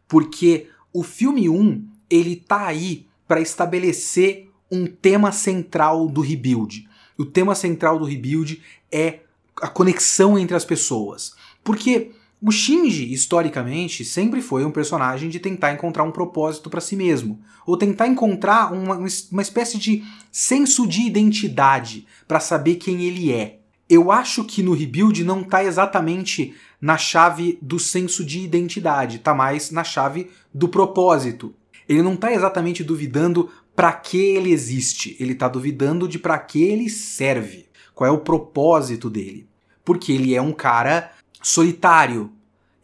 [0.08, 6.88] Porque o filme 1, ele tá aí para estabelecer um tema central do rebuild.
[7.18, 8.62] O tema central do rebuild
[8.92, 9.22] é
[9.62, 11.34] a conexão entre as pessoas.
[11.64, 16.96] Porque o Shinji, historicamente, sempre foi um personagem de tentar encontrar um propósito para si
[16.96, 23.32] mesmo, ou tentar encontrar uma, uma espécie de senso de identidade para saber quem ele
[23.34, 23.60] é.
[23.90, 29.34] Eu acho que no Rebuild não está exatamente na chave do senso de identidade, está
[29.34, 31.54] mais na chave do propósito.
[31.90, 36.64] Ele não está exatamente duvidando para que ele existe, ele está duvidando de para que
[36.64, 37.66] ele serve.
[37.94, 39.49] Qual é o propósito dele?
[39.90, 42.30] Porque ele é um cara solitário.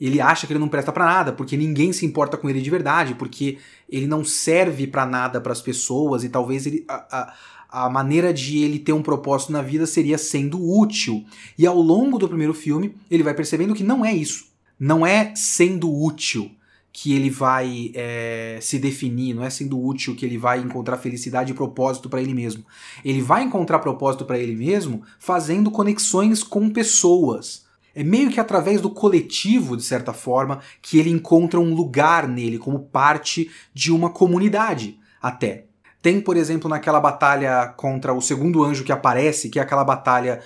[0.02, 2.70] Ele acha que ele não presta para nada, porque ninguém se importa com ele de
[2.72, 7.34] verdade, porque ele não serve para nada para as pessoas e talvez ele, a,
[7.70, 11.24] a, a maneira de ele ter um propósito na vida seria sendo útil.
[11.60, 14.46] E ao longo do primeiro filme, ele vai percebendo que não é isso.
[14.80, 16.50] Não é sendo útil
[16.97, 21.51] que ele vai é, se definir, não é sendo útil que ele vai encontrar felicidade
[21.51, 22.65] e propósito para ele mesmo.
[23.03, 27.65] Ele vai encontrar propósito para ele mesmo fazendo conexões com pessoas.
[27.93, 32.58] É meio que através do coletivo, de certa forma, que ele encontra um lugar nele,
[32.58, 35.65] como parte de uma comunidade, até.
[36.01, 40.39] Tem, por exemplo, naquela batalha contra o segundo anjo que aparece, que é aquela batalha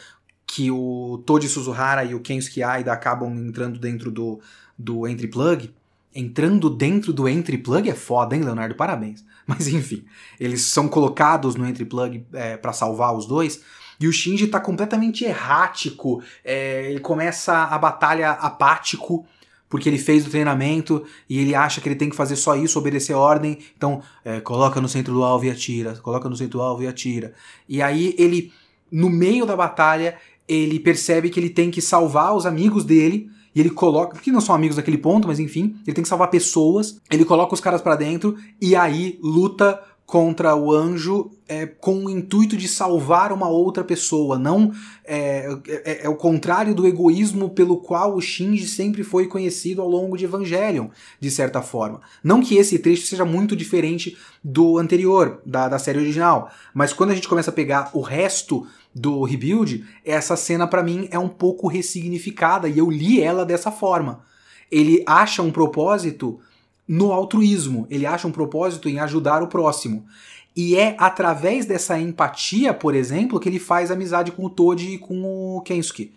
[0.48, 4.42] que o Toji Suzuhara e o Kensuke Aida acabam entrando dentro do,
[4.76, 5.78] do Entry Plug
[6.14, 8.76] entrando dentro do entry plug é foda, hein, Leonardo?
[8.76, 9.24] Parabéns.
[9.46, 10.04] Mas enfim,
[10.40, 13.62] eles são colocados no entry plug é, para salvar os dois.
[14.00, 16.24] E o Shinji tá completamente errático.
[16.44, 19.26] É, ele começa a batalha apático,
[19.68, 22.80] porque ele fez o treinamento e ele acha que ele tem que fazer só isso,
[22.80, 23.60] obedecer ordem.
[23.76, 26.88] Então, é, coloca no centro do alvo e atira, coloca no centro do alvo e
[26.88, 27.34] atira.
[27.68, 28.54] E aí ele,
[28.92, 30.18] no meio da batalha,
[30.48, 34.42] ele percebe que ele tem que salvar os amigos dele e ele coloca, que não
[34.42, 37.82] são amigos naquele ponto, mas enfim, ele tem que salvar pessoas, ele coloca os caras
[37.82, 43.48] para dentro e aí luta contra o anjo é, com o intuito de salvar uma
[43.48, 44.72] outra pessoa, não
[45.06, 49.88] é, é, é, o contrário do egoísmo pelo qual o Shinji sempre foi conhecido ao
[49.88, 50.88] longo de Evangelion,
[51.20, 52.02] de certa forma.
[52.24, 57.12] Não que esse trecho seja muito diferente do anterior, da, da série original, mas quando
[57.12, 61.30] a gente começa a pegar o resto do Rebuild, essa cena para mim é um
[61.30, 64.22] pouco ressignificada e eu li ela dessa forma.
[64.72, 66.40] Ele acha um propósito
[66.88, 70.06] no altruísmo, ele acha um propósito em ajudar o próximo.
[70.56, 74.98] E é através dessa empatia, por exemplo, que ele faz amizade com o Toad e
[74.98, 75.24] com
[75.58, 76.14] o Kensuke.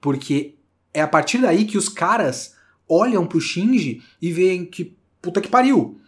[0.00, 0.54] Porque
[0.92, 2.54] é a partir daí que os caras
[2.88, 5.98] olham pro Shinji e veem que puta que pariu.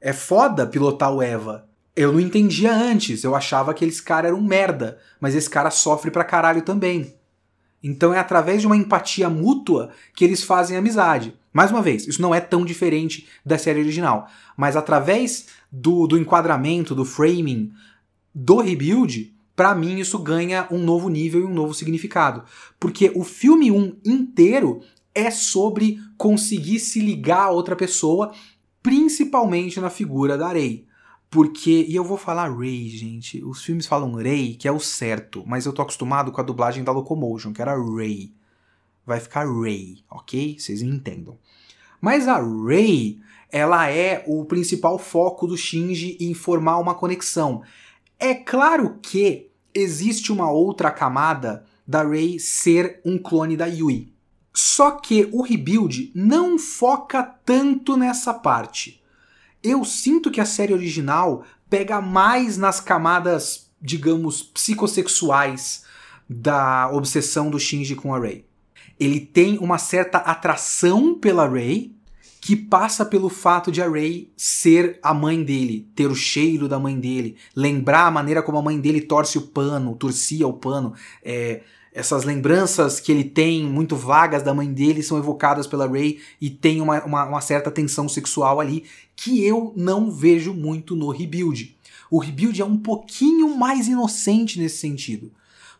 [0.00, 1.66] É foda pilotar o Eva.
[1.96, 5.70] Eu não entendia antes, eu achava que esse cara era um merda, mas esse cara
[5.70, 7.14] sofre pra caralho também.
[7.82, 11.34] Então é através de uma empatia mútua que eles fazem amizade.
[11.52, 16.18] Mais uma vez, isso não é tão diferente da série original, mas através do, do
[16.18, 17.70] enquadramento, do framing
[18.34, 22.42] do rebuild, para mim isso ganha um novo nível e um novo significado.
[22.80, 24.80] Porque o filme 1 inteiro
[25.14, 28.32] é sobre conseguir se ligar a outra pessoa,
[28.82, 30.86] principalmente na figura da Rei.
[31.34, 33.42] Porque, e eu vou falar Ray, gente.
[33.42, 36.84] Os filmes falam Ray, que é o certo, mas eu tô acostumado com a dublagem
[36.84, 38.32] da Locomotion, que era Ray.
[39.04, 40.56] Vai ficar Ray, ok?
[40.56, 41.36] Vocês me entendam.
[42.00, 43.18] Mas a Ray,
[43.50, 47.64] ela é o principal foco do Shinji em formar uma conexão.
[48.16, 54.12] É claro que existe uma outra camada da Rei ser um clone da Yui.
[54.52, 59.02] Só que o rebuild não foca tanto nessa parte
[59.64, 65.84] eu sinto que a série original pega mais nas camadas, digamos, psicossexuais
[66.28, 68.46] da obsessão do Shinji com a Rei.
[69.00, 71.92] Ele tem uma certa atração pela Rei,
[72.40, 76.78] que passa pelo fato de a Rei ser a mãe dele, ter o cheiro da
[76.78, 80.92] mãe dele, lembrar a maneira como a mãe dele torce o pano, torcia o pano,
[81.24, 81.62] é,
[81.94, 86.50] essas lembranças que ele tem, muito vagas da mãe dele, são evocadas pela Ray e
[86.50, 88.82] tem uma, uma, uma, certa tensão sexual ali
[89.14, 91.76] que eu não vejo muito no Rebuild.
[92.10, 95.30] O Rebuild é um pouquinho mais inocente nesse sentido,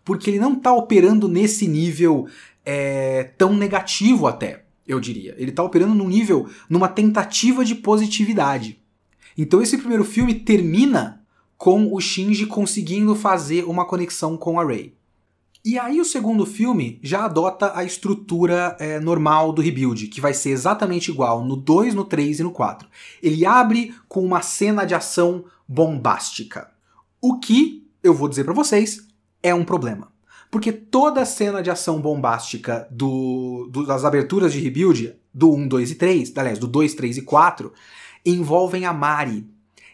[0.04, 2.28] porque ele não tá operando nesse nível
[2.64, 5.34] é, tão negativo até, eu diria.
[5.36, 8.78] Ele tá operando num nível, numa tentativa de positividade.
[9.36, 11.24] Então esse primeiro filme termina
[11.58, 14.93] com o Shinji conseguindo fazer uma conexão com a Rei.
[15.64, 20.34] E aí o segundo filme já adota a estrutura é, normal do rebuild, que vai
[20.34, 22.86] ser exatamente igual no 2, no 3 e no 4.
[23.22, 26.70] Ele abre com uma cena de ação bombástica.
[27.18, 29.08] O que, eu vou dizer para vocês,
[29.42, 30.12] é um problema.
[30.50, 35.90] Porque toda cena de ação bombástica do, do, das aberturas de rebuild, do 1, 2
[35.92, 37.72] e 3, aliás, do 2, 3 e 4,
[38.26, 39.48] envolvem a Mari,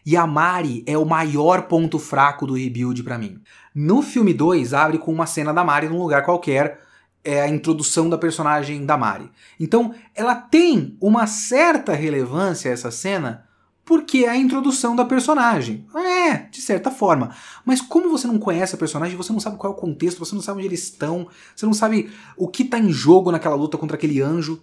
[0.05, 3.41] e a Mari é o maior ponto fraco do rebuild para mim.
[3.75, 6.81] No filme 2, abre com uma cena da Mari num lugar qualquer,
[7.23, 9.31] é a introdução da personagem da Mari.
[9.59, 13.47] Então, ela tem uma certa relevância essa cena,
[13.85, 15.87] porque é a introdução da personagem.
[15.95, 17.35] É, de certa forma.
[17.65, 20.35] Mas como você não conhece a personagem, você não sabe qual é o contexto, você
[20.35, 23.77] não sabe onde eles estão, você não sabe o que está em jogo naquela luta
[23.77, 24.63] contra aquele anjo.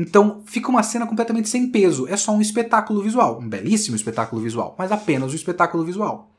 [0.00, 2.06] Então fica uma cena completamente sem peso.
[2.06, 3.40] É só um espetáculo visual.
[3.40, 6.30] Um belíssimo espetáculo visual, mas apenas um espetáculo visual.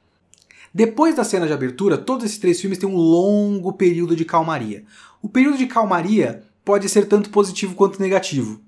[0.73, 4.85] Depois da cena de abertura, todos esses três filmes têm um longo período de calmaria.
[5.21, 8.61] O período de calmaria pode ser tanto positivo quanto negativo.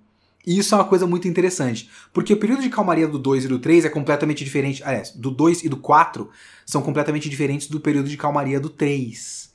[0.46, 3.48] E isso é uma coisa muito interessante, porque o período de calmaria do 2 e
[3.48, 4.84] do 3 é completamente diferente.
[4.84, 6.28] Aliás, do 2 e do 4
[6.66, 9.52] são completamente diferentes do período de calmaria do 3.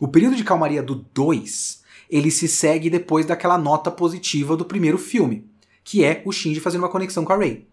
[0.00, 1.79] O período de calmaria do 2
[2.10, 5.46] ele se segue depois daquela nota positiva do primeiro filme,
[5.84, 7.66] que é o Shinji fazendo uma conexão com a Rei.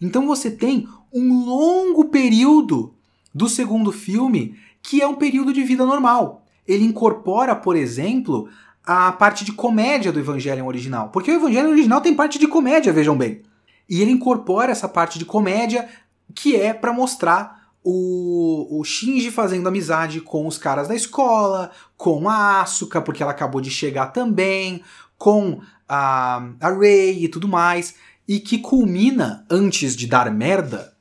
[0.00, 2.94] Então você tem um longo período
[3.34, 6.44] do segundo filme que é um período de vida normal.
[6.66, 8.48] Ele incorpora, por exemplo,
[8.84, 12.92] a parte de comédia do Evangelion original, porque o Evangelion original tem parte de comédia,
[12.92, 13.42] vejam bem.
[13.88, 15.88] E ele incorpora essa parte de comédia
[16.34, 22.28] que é para mostrar o, o Shinji fazendo amizade com os caras da escola, com
[22.28, 24.82] a Asuka, porque ela acabou de chegar também,
[25.18, 27.94] com a, a Rei e tudo mais,
[28.26, 30.92] e que culmina, antes de dar merda,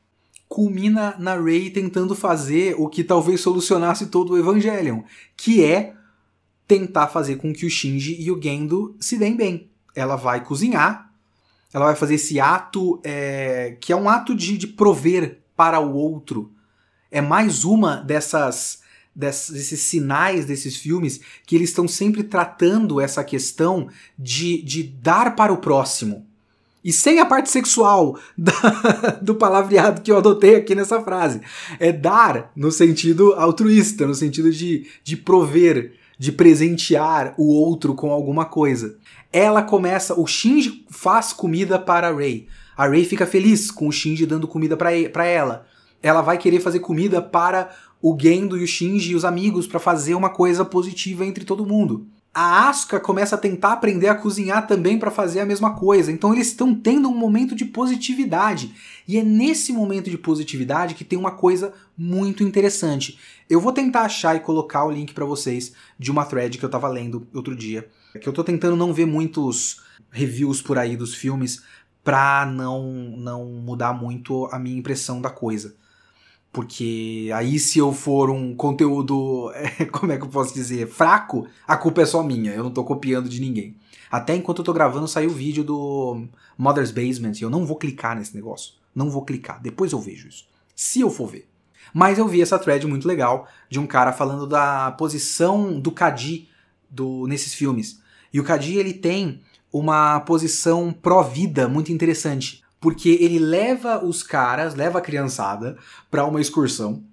[0.50, 5.02] culmina na Rei tentando fazer o que talvez solucionasse todo o Evangelion,
[5.38, 5.94] que é
[6.68, 9.70] tentar fazer com que o Shinji e o Gendo se deem bem.
[9.96, 11.12] Ela vai cozinhar,
[11.74, 15.94] ela vai fazer esse ato é, que é um ato de, de prover para o
[15.94, 16.52] outro
[17.12, 18.80] é mais uma dessas
[19.14, 25.52] desses sinais desses filmes que eles estão sempre tratando essa questão de, de dar para
[25.52, 26.26] o próximo.
[26.84, 31.42] E sem a parte sexual da, do palavreado que eu adotei aqui nessa frase.
[31.78, 38.12] É dar no sentido altruísta, no sentido de, de prover, de presentear o outro com
[38.12, 38.96] alguma coisa.
[39.32, 42.48] Ela começa, o Shinji faz comida para a Rei.
[42.78, 45.70] A Rei fica feliz com o Shinji dando comida para ela
[46.02, 47.70] ela vai querer fazer comida para
[48.02, 51.66] o Gendo e o Shinji e os amigos para fazer uma coisa positiva entre todo
[51.66, 52.08] mundo.
[52.34, 56.10] A Asuka começa a tentar aprender a cozinhar também para fazer a mesma coisa.
[56.12, 58.74] Então eles estão tendo um momento de positividade.
[59.06, 63.20] E é nesse momento de positividade que tem uma coisa muito interessante.
[63.50, 66.70] Eu vou tentar achar e colocar o link para vocês de uma thread que eu
[66.70, 67.90] tava lendo outro dia,
[68.22, 71.62] que eu tô tentando não ver muitos reviews por aí dos filmes
[72.02, 72.82] pra não
[73.18, 75.76] não mudar muito a minha impressão da coisa.
[76.52, 79.52] Porque aí, se eu for um conteúdo,
[79.92, 82.84] como é que eu posso dizer, fraco, a culpa é só minha, eu não tô
[82.84, 83.78] copiando de ninguém.
[84.12, 86.28] Até enquanto eu tô gravando, saiu o vídeo do
[86.58, 88.74] Mother's Basement e eu não vou clicar nesse negócio.
[88.94, 90.46] Não vou clicar, depois eu vejo isso.
[90.76, 91.48] Se eu for ver.
[91.94, 96.50] Mas eu vi essa thread muito legal de um cara falando da posição do Kadi
[96.90, 98.02] do, nesses filmes.
[98.34, 99.42] E o Kadi ele tem
[99.72, 105.78] uma posição pró-vida muito interessante porque ele leva os caras, leva a criançada
[106.10, 107.04] para uma excursão.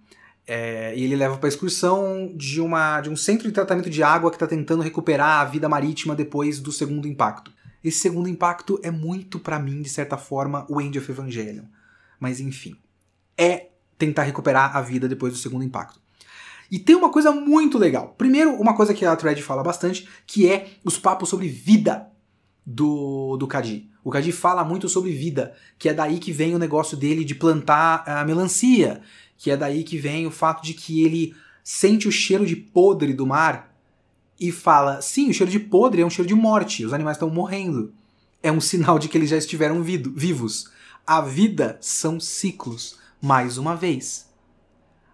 [0.46, 4.30] É, e ele leva para excursão de, uma, de um centro de tratamento de água
[4.30, 7.52] que está tentando recuperar a vida marítima depois do segundo impacto.
[7.84, 11.64] Esse segundo impacto é muito, para mim, de certa forma, o End of Evangelion.
[12.18, 12.74] Mas enfim,
[13.36, 16.00] é tentar recuperar a vida depois do segundo impacto.
[16.70, 18.14] E tem uma coisa muito legal.
[18.16, 22.08] Primeiro, uma coisa que a Thread fala bastante, que é os papos sobre vida
[22.70, 23.88] do, do Kaji.
[24.04, 27.34] O Kaji fala muito sobre vida, que é daí que vem o negócio dele de
[27.34, 29.00] plantar a melancia,
[29.38, 33.14] que é daí que vem o fato de que ele sente o cheiro de podre
[33.14, 33.74] do mar
[34.38, 37.30] e fala: sim, o cheiro de podre é um cheiro de morte, os animais estão
[37.30, 37.94] morrendo.
[38.42, 40.70] É um sinal de que eles já estiveram vido, vivos.
[41.06, 44.28] A vida são ciclos, mais uma vez.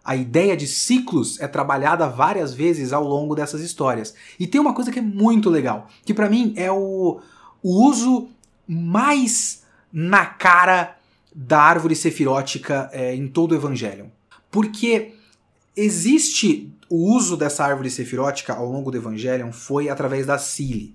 [0.05, 4.13] A ideia de ciclos é trabalhada várias vezes ao longo dessas histórias.
[4.39, 7.21] E tem uma coisa que é muito legal, que para mim é o,
[7.65, 8.29] o uso
[8.69, 10.99] mais na cara
[11.35, 14.12] da árvore sefirótica é, em todo o Evangelho.
[14.51, 15.15] Porque
[15.75, 20.95] existe o uso dessa árvore sefirótica ao longo do Evangelho foi através da Cile,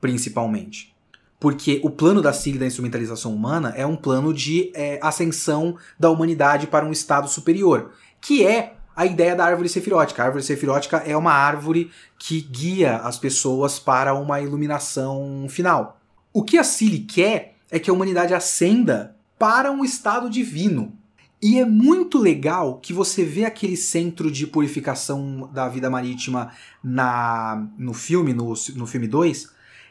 [0.00, 0.94] principalmente.
[1.38, 6.10] Porque o plano da Cile da instrumentalização humana é um plano de é, ascensão da
[6.10, 10.22] humanidade para um estado superior, que é a ideia da árvore sefirótica.
[10.22, 15.97] A árvore sefirótica é uma árvore que guia as pessoas para uma iluminação final.
[16.38, 20.92] O que a Cili quer é que a humanidade ascenda para um estado divino.
[21.42, 27.66] E é muito legal que você vê aquele centro de purificação da vida marítima na
[27.76, 29.50] no filme, no, no filme 2,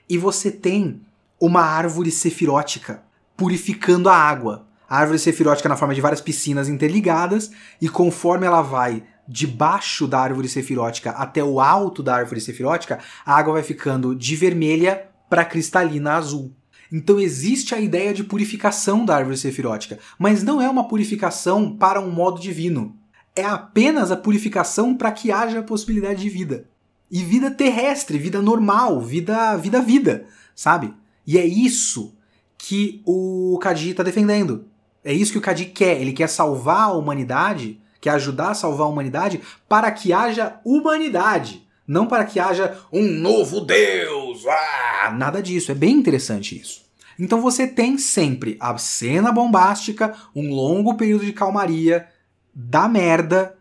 [0.10, 1.02] e você tem
[1.38, 3.04] uma árvore sefirótica
[3.36, 4.66] purificando a água.
[4.90, 10.22] A árvore sefirótica na forma de várias piscinas interligadas, e conforme ela vai debaixo da
[10.22, 15.46] árvore sefirótica até o alto da árvore sefirótica, a água vai ficando de vermelha para
[15.46, 16.54] cristalina azul.
[16.92, 22.00] Então existe a ideia de purificação da árvore sefirótica, mas não é uma purificação para
[22.00, 22.96] um modo divino.
[23.36, 26.70] É apenas a purificação para que haja a possibilidade de vida.
[27.12, 30.26] E vida terrestre, vida normal, vida vida vida,
[30.56, 30.94] sabe?
[31.26, 32.16] E é isso
[32.58, 34.66] que o Kaji está defendendo.
[35.04, 36.02] É isso que o Kaji quer.
[36.02, 41.67] Ele quer salvar a humanidade, quer ajudar a salvar a humanidade para que haja humanidade.
[41.88, 44.46] Não para que haja um novo Deus.
[44.46, 45.72] Ah, nada disso.
[45.72, 46.86] É bem interessante isso.
[47.18, 52.08] Então você tem sempre a cena bombástica, um longo período de calmaria,
[52.54, 53.58] da merda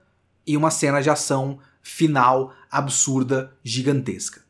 [0.47, 4.43] e uma cena de ação final absurda, gigantesca.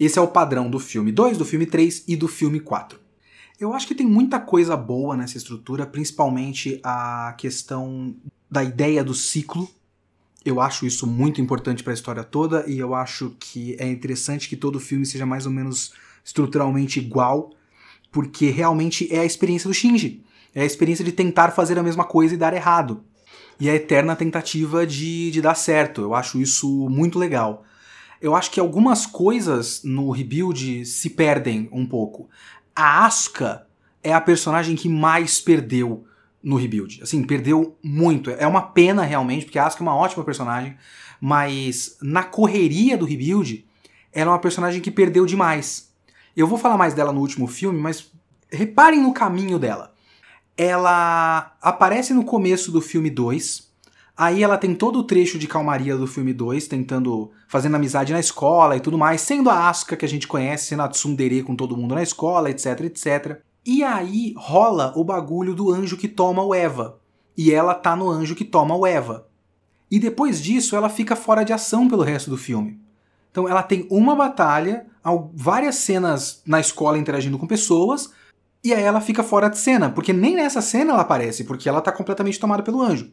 [0.00, 2.98] Esse é o padrão do filme 2, do filme 3 e do filme 4.
[3.58, 8.14] Eu acho que tem muita coisa boa nessa estrutura, principalmente a questão
[8.50, 9.68] da ideia do ciclo
[10.46, 14.48] eu acho isso muito importante para a história toda e eu acho que é interessante
[14.48, 15.92] que todo filme seja mais ou menos
[16.24, 17.50] estruturalmente igual,
[18.12, 20.24] porque realmente é a experiência do Shinji.
[20.54, 23.02] É a experiência de tentar fazer a mesma coisa e dar errado.
[23.58, 26.00] E a eterna tentativa de, de dar certo.
[26.00, 27.64] Eu acho isso muito legal.
[28.22, 32.28] Eu acho que algumas coisas no Rebuild se perdem um pouco.
[32.74, 33.66] A Asuka
[34.02, 36.06] é a personagem que mais perdeu
[36.46, 37.02] no rebuild.
[37.02, 38.30] Assim, perdeu muito.
[38.30, 40.76] É uma pena realmente, porque a Asuka é uma ótima personagem,
[41.20, 43.66] mas na correria do rebuild,
[44.12, 45.92] ela é uma personagem que perdeu demais.
[46.36, 48.12] Eu vou falar mais dela no último filme, mas
[48.48, 49.92] reparem no caminho dela.
[50.56, 53.68] Ela aparece no começo do filme 2,
[54.16, 58.20] aí ela tem todo o trecho de calmaria do filme 2, tentando, fazendo amizade na
[58.20, 61.56] escola e tudo mais, sendo a Asuka que a gente conhece, sendo a tsundere com
[61.56, 63.40] todo mundo na escola, etc, etc.
[63.66, 67.00] E aí rola o bagulho do anjo que toma o Eva.
[67.36, 69.26] E ela tá no anjo que toma o Eva.
[69.90, 72.80] E depois disso ela fica fora de ação pelo resto do filme.
[73.30, 74.86] Então ela tem uma batalha,
[75.34, 78.12] várias cenas na escola interagindo com pessoas,
[78.64, 81.80] e aí ela fica fora de cena, porque nem nessa cena ela aparece, porque ela
[81.80, 83.12] tá completamente tomada pelo anjo.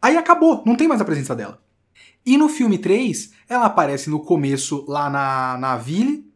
[0.00, 1.60] Aí acabou, não tem mais a presença dela.
[2.24, 6.30] E no filme 3, ela aparece no começo lá na, na ville,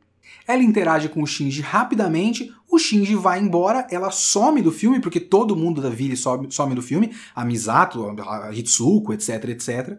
[0.46, 5.18] ela interage com o Shinji rapidamente, o Shinji vai embora, ela some do filme, porque
[5.18, 9.98] todo mundo da ville some, some do filme, a Misato, a Hitsuko, etc, etc.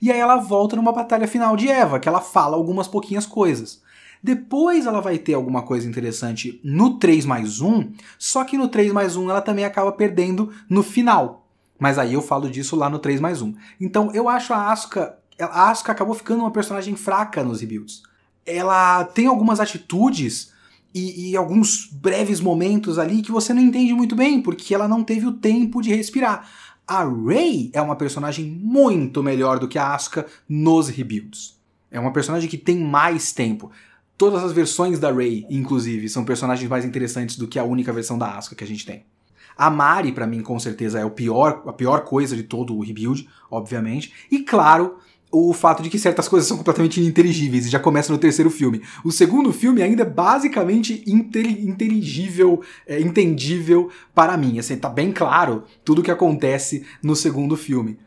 [0.00, 3.82] E aí ela volta numa batalha final de Eva, que ela fala algumas pouquinhas coisas.
[4.22, 8.92] Depois ela vai ter alguma coisa interessante no 3 mais 1, só que no 3
[8.92, 11.46] mais 1 ela também acaba perdendo no final.
[11.78, 13.54] Mas aí eu falo disso lá no 3 mais 1.
[13.80, 15.18] Então eu acho a Asuka.
[15.40, 18.02] A Asuka acabou ficando uma personagem fraca nos rebuilds.
[18.44, 20.52] Ela tem algumas atitudes
[20.94, 25.04] e, e, alguns breves momentos ali que você não entende muito bem, porque ela não
[25.04, 26.48] teve o tempo de respirar.
[26.86, 31.58] A Rey é uma personagem muito melhor do que a Asuka nos rebuilds.
[31.90, 33.70] É uma personagem que tem mais tempo.
[34.16, 38.18] Todas as versões da Rey, inclusive, são personagens mais interessantes do que a única versão
[38.18, 39.04] da Asuka que a gente tem.
[39.58, 42.80] A Mari, para mim, com certeza, é o pior, a pior coisa de todo o
[42.80, 44.12] rebuild, obviamente.
[44.30, 44.98] E claro,
[45.30, 48.82] o fato de que certas coisas são completamente ininteligíveis e já começa no terceiro filme.
[49.04, 54.58] O segundo filme ainda é basicamente inteligível, é, entendível para mim.
[54.58, 57.98] Assim, tá bem claro tudo o que acontece no segundo filme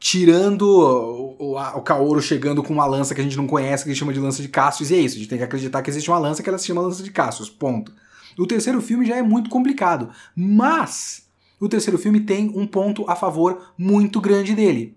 [0.00, 3.90] tirando o, o, o Kaoru chegando com uma lança que a gente não conhece, que
[3.90, 5.82] a gente chama de lança de Cassius, e é isso, a gente tem que acreditar
[5.82, 7.92] que existe uma lança que ela se chama lança de Cassius, ponto.
[8.38, 13.16] O terceiro filme já é muito complicado, mas o terceiro filme tem um ponto a
[13.16, 14.96] favor muito grande dele,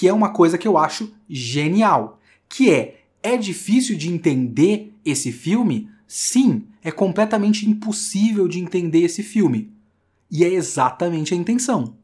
[0.00, 5.30] que é uma coisa que eu acho genial, que é, é difícil de entender esse
[5.30, 5.90] filme?
[6.08, 9.70] Sim, é completamente impossível de entender esse filme.
[10.30, 11.98] E é exatamente a intenção.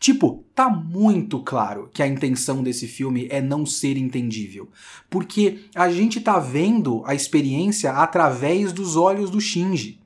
[0.00, 4.70] Tipo, tá muito claro que a intenção desse filme é não ser entendível.
[5.10, 10.00] Porque a gente tá vendo a experiência através dos olhos do Shinji.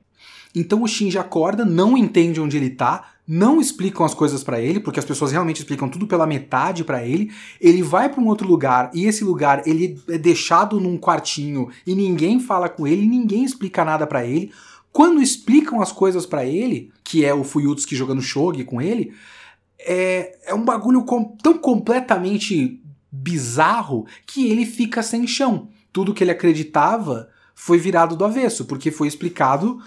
[0.59, 4.79] Então o Shinji acorda, não entende onde ele tá, não explicam as coisas para ele,
[4.79, 7.31] porque as pessoas realmente explicam tudo pela metade para ele.
[7.61, 11.93] Ele vai para um outro lugar e esse lugar ele é deixado num quartinho e
[11.93, 14.51] ninguém fala com ele, ninguém explica nada para ele.
[14.91, 19.13] Quando explicam as coisas para ele, que é o Fuyutsuki jogando shogi com ele,
[19.77, 22.81] é, é um bagulho com, tão completamente
[23.11, 25.69] bizarro que ele fica sem chão.
[25.93, 29.79] Tudo que ele acreditava foi virado do avesso, porque foi explicado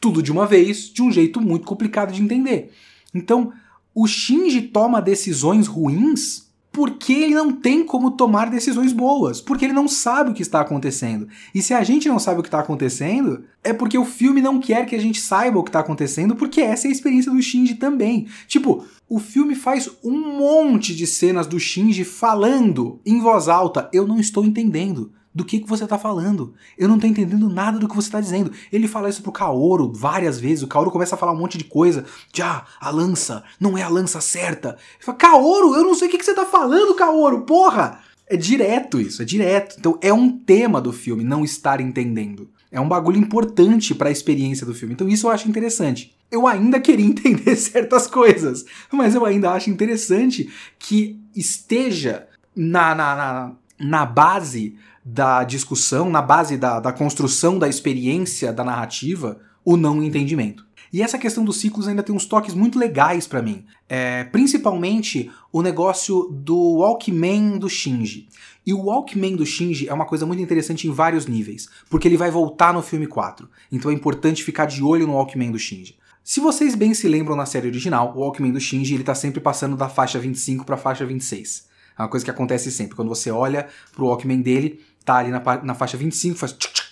[0.00, 2.72] tudo de uma vez, de um jeito muito complicado de entender.
[3.14, 3.52] Então,
[3.94, 9.72] o Shinji toma decisões ruins porque ele não tem como tomar decisões boas, porque ele
[9.72, 11.26] não sabe o que está acontecendo.
[11.52, 14.60] E se a gente não sabe o que está acontecendo, é porque o filme não
[14.60, 17.42] quer que a gente saiba o que está acontecendo, porque essa é a experiência do
[17.42, 18.28] Shinji também.
[18.46, 24.06] Tipo, o filme faz um monte de cenas do Shinji falando em voz alta: Eu
[24.06, 26.52] não estou entendendo do que, que você tá falando.
[26.76, 28.50] Eu não tô entendendo nada do que você tá dizendo.
[28.72, 30.64] Ele fala isso pro Kaoru várias vezes.
[30.64, 32.04] O Kaoru começa a falar um monte de coisa.
[32.34, 34.70] Já, a lança, não é a lança certa.
[34.70, 38.00] Ele fala, Kaoru, eu não sei o que, que você tá falando, Kaoru, porra!
[38.30, 39.76] É direto isso, é direto.
[39.78, 42.50] Então é um tema do filme, não estar entendendo.
[42.70, 44.92] É um bagulho importante para a experiência do filme.
[44.92, 46.14] Então isso eu acho interessante.
[46.30, 53.16] Eu ainda queria entender certas coisas, mas eu ainda acho interessante que esteja na, na,
[53.16, 54.76] na, na base
[55.10, 60.66] da discussão, na base da, da construção da experiência da narrativa, o não entendimento.
[60.92, 63.64] E essa questão dos ciclos ainda tem uns toques muito legais para mim.
[63.88, 68.28] É, principalmente o negócio do Walkman do Shinji.
[68.66, 72.16] E o Walkman do Shinji é uma coisa muito interessante em vários níveis, porque ele
[72.16, 73.48] vai voltar no filme 4.
[73.72, 75.96] Então é importante ficar de olho no Walkman do Shinji.
[76.22, 79.40] Se vocês bem se lembram na série original, o Walkman do Shinji ele tá sempre
[79.40, 81.66] passando da faixa 25 para a faixa 26.
[81.98, 82.94] É uma coisa que acontece sempre.
[82.94, 86.88] Quando você olha pro Walkman dele, tá ali na, na faixa 25, faz tchuc, tchuc,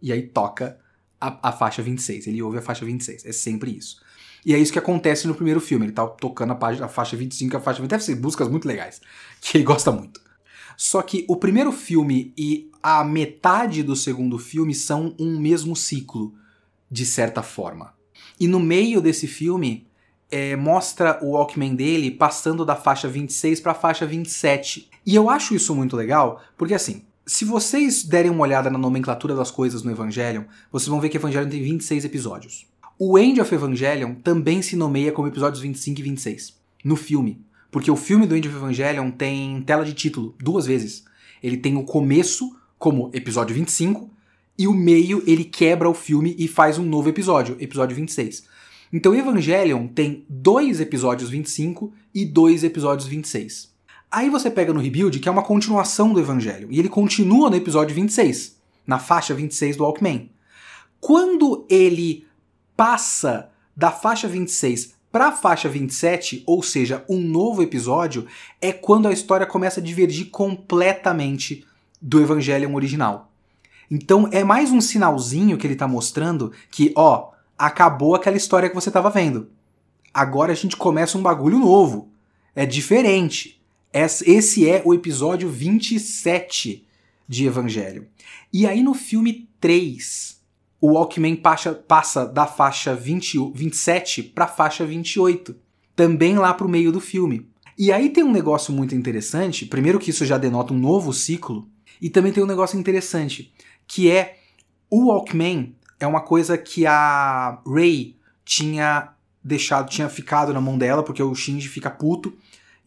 [0.00, 0.78] e aí toca
[1.20, 2.26] a, a, faixa 26.
[2.26, 3.26] Ele ouve a faixa 26.
[3.26, 4.00] É sempre isso.
[4.46, 5.84] E é isso que acontece no primeiro filme.
[5.84, 7.90] Ele tá tocando a, página, a faixa 25 e a faixa 20.
[7.90, 9.02] Deve ser buscas muito legais,
[9.42, 10.18] que ele gosta muito.
[10.78, 16.32] Só que o primeiro filme e a metade do segundo filme são um mesmo ciclo,
[16.90, 17.92] de certa forma.
[18.40, 19.86] E no meio desse filme,
[20.30, 24.88] é, mostra o Walkman dele passando da faixa 26 para a faixa 27.
[25.04, 29.34] E eu acho isso muito legal, porque assim, se vocês derem uma olhada na nomenclatura
[29.34, 32.66] das coisas no Evangelion, vocês vão ver que Evangelion tem 26 episódios.
[32.98, 37.38] O End of Evangelion também se nomeia como episódios 25 e 26, no filme.
[37.70, 41.04] Porque o filme do End of Evangelion tem tela de título duas vezes.
[41.42, 44.10] Ele tem o começo como episódio 25
[44.58, 48.44] e o meio ele quebra o filme e faz um novo episódio, episódio 26.
[48.90, 53.76] Então Evangelion tem dois episódios 25 e dois episódios 26.
[54.10, 57.56] Aí você pega no Rebuild, que é uma continuação do Evangelho, e ele continua no
[57.56, 58.56] episódio 26,
[58.86, 60.30] na faixa 26 do Walkman.
[60.98, 62.26] Quando ele
[62.76, 68.26] passa da faixa 26 pra faixa 27, ou seja, um novo episódio,
[68.60, 71.66] é quando a história começa a divergir completamente
[72.00, 73.30] do Evangelion original.
[73.90, 78.74] Então é mais um sinalzinho que ele tá mostrando que, ó, acabou aquela história que
[78.74, 79.50] você tava vendo.
[80.12, 82.10] Agora a gente começa um bagulho novo.
[82.54, 83.57] É diferente.
[83.92, 86.86] Esse é o episódio 27
[87.26, 88.06] de Evangelho.
[88.52, 90.40] E aí no filme 3,
[90.80, 95.56] o Walkman passa, passa da faixa 20, 27 para a faixa 28,
[95.96, 97.48] também lá para o meio do filme.
[97.78, 101.68] E aí tem um negócio muito interessante, primeiro que isso já denota um novo ciclo,
[102.00, 103.52] e também tem um negócio interessante,
[103.86, 104.38] que é
[104.90, 109.12] o Walkman é uma coisa que a Ray tinha
[109.42, 112.36] deixado, tinha ficado na mão dela, porque o Shinji fica puto,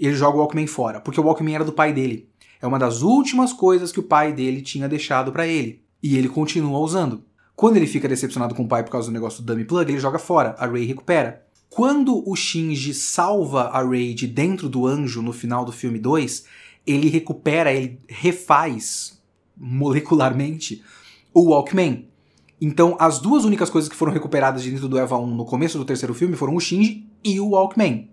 [0.07, 2.29] ele joga o Walkman fora, porque o Walkman era do pai dele.
[2.61, 6.29] É uma das últimas coisas que o pai dele tinha deixado para ele, e ele
[6.29, 7.23] continua usando.
[7.55, 9.99] Quando ele fica decepcionado com o pai por causa do negócio do dummy plug, ele
[9.99, 11.45] joga fora, a Ray recupera.
[11.69, 16.45] Quando o Shinji salva a Ray de dentro do anjo no final do filme 2,
[16.85, 19.21] ele recupera, ele refaz
[19.55, 20.83] molecularmente
[21.33, 22.07] o Walkman.
[22.59, 25.77] Então, as duas únicas coisas que foram recuperadas de dentro do Eva 1 no começo
[25.77, 28.09] do terceiro filme foram o Shinji e o Walkman.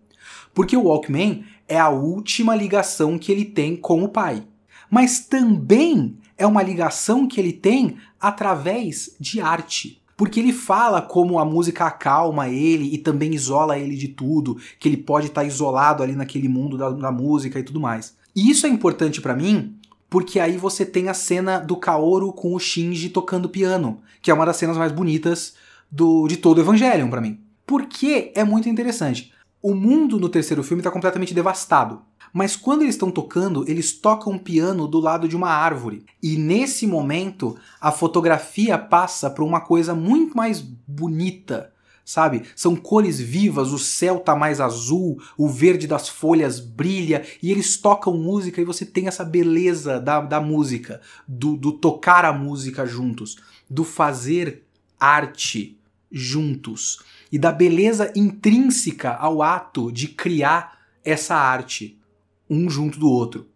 [0.54, 4.42] Porque o Walkman é a última ligação que ele tem com o pai.
[4.90, 10.00] Mas também é uma ligação que ele tem através de arte.
[10.16, 14.88] Porque ele fala como a música acalma ele e também isola ele de tudo, que
[14.88, 18.16] ele pode estar tá isolado ali naquele mundo da, da música e tudo mais.
[18.34, 19.78] E isso é importante para mim
[20.10, 24.34] porque aí você tem a cena do Kaoru com o Shinji tocando piano, que é
[24.34, 25.54] uma das cenas mais bonitas
[25.90, 27.38] do, de todo o Evangelion para mim.
[27.66, 29.32] Porque é muito interessante.
[29.60, 32.02] O mundo no terceiro filme está completamente devastado.
[32.32, 36.04] Mas quando eles estão tocando, eles tocam piano do lado de uma árvore.
[36.22, 41.72] E nesse momento, a fotografia passa por uma coisa muito mais bonita,
[42.04, 42.42] sabe?
[42.54, 47.76] São cores vivas, o céu tá mais azul, o verde das folhas brilha e eles
[47.76, 52.86] tocam música e você tem essa beleza da, da música, do, do tocar a música
[52.86, 53.36] juntos,
[53.68, 54.64] do fazer
[55.00, 55.78] arte
[56.10, 57.00] juntos
[57.30, 61.98] e da beleza intrínseca ao ato de criar essa arte
[62.48, 63.46] um junto do outro.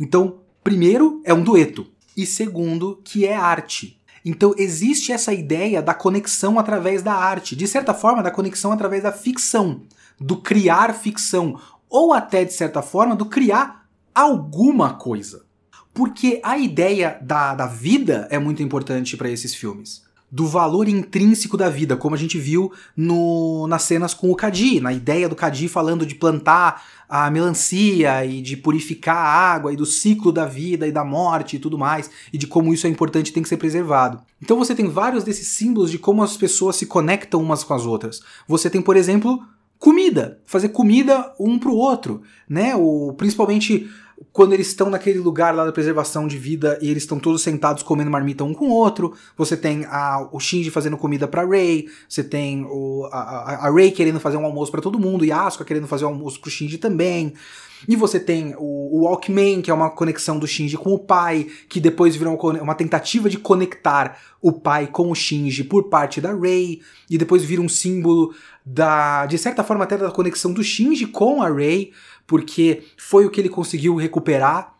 [0.00, 1.86] Então, primeiro é um dueto
[2.16, 4.00] e segundo que é arte.
[4.24, 9.02] Então existe essa ideia da conexão através da arte, de certa forma da conexão através
[9.02, 9.82] da ficção,
[10.18, 11.58] do criar ficção,
[11.88, 15.44] ou até de certa forma do criar alguma coisa.
[15.92, 20.01] Porque a ideia da, da vida é muito importante para esses filmes
[20.32, 24.80] do valor intrínseco da vida, como a gente viu no, nas cenas com o Kadi,
[24.80, 29.76] na ideia do Kadi falando de plantar a melancia e de purificar a água e
[29.76, 32.90] do ciclo da vida e da morte e tudo mais, e de como isso é
[32.90, 34.20] importante e tem que ser preservado.
[34.40, 37.84] Então você tem vários desses símbolos de como as pessoas se conectam umas com as
[37.84, 38.22] outras.
[38.48, 39.38] Você tem, por exemplo,
[39.78, 42.74] comida, fazer comida um pro outro, né?
[42.74, 43.90] O, principalmente
[44.32, 47.82] quando eles estão naquele lugar lá da preservação de vida e eles estão todos sentados
[47.82, 51.86] comendo marmita um com o outro, você tem a, o Shinji fazendo comida para Ray,
[52.08, 55.42] você tem o, a, a, Ray querendo fazer um almoço para todo mundo e a
[55.42, 57.34] Asuka querendo fazer um almoço pro Shinji também.
[57.88, 61.48] E você tem o, o Walkman, que é uma conexão do Shinji com o pai,
[61.68, 66.32] que depois virou uma, tentativa de conectar o pai com o Shinji por parte da
[66.32, 68.32] Ray, e depois vira um símbolo
[68.64, 71.92] da, de certa forma até da conexão do Shinji com a Ray
[72.26, 74.74] porque foi o que ele conseguiu recuperar.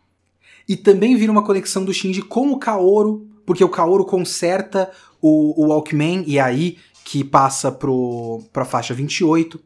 [0.68, 4.90] E também vira uma conexão do Shinji com o Kaoru, porque o Kaoru conserta
[5.20, 9.60] o, o Walkman, e é aí que passa pro, pra faixa 28.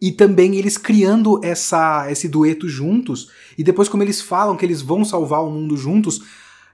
[0.00, 4.80] E também eles criando essa, esse dueto juntos, e depois como eles falam que eles
[4.80, 6.22] vão salvar o mundo juntos,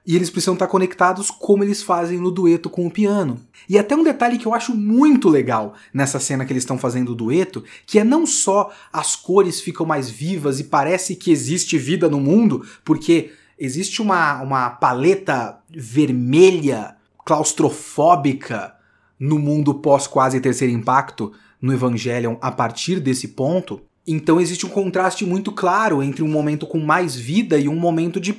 [0.05, 3.39] e eles precisam estar conectados como eles fazem no dueto com o piano.
[3.67, 7.13] E até um detalhe que eu acho muito legal nessa cena que eles estão fazendo
[7.13, 11.77] o dueto, que é não só as cores ficam mais vivas e parece que existe
[11.77, 16.95] vida no mundo, porque existe uma, uma paleta vermelha,
[17.25, 18.75] claustrofóbica
[19.19, 23.81] no mundo pós quase terceiro impacto no Evangelion a partir desse ponto.
[24.05, 28.19] Então existe um contraste muito claro entre um momento com mais vida e um momento
[28.19, 28.33] de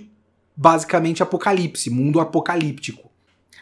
[0.56, 3.10] basicamente apocalipse, mundo apocalíptico.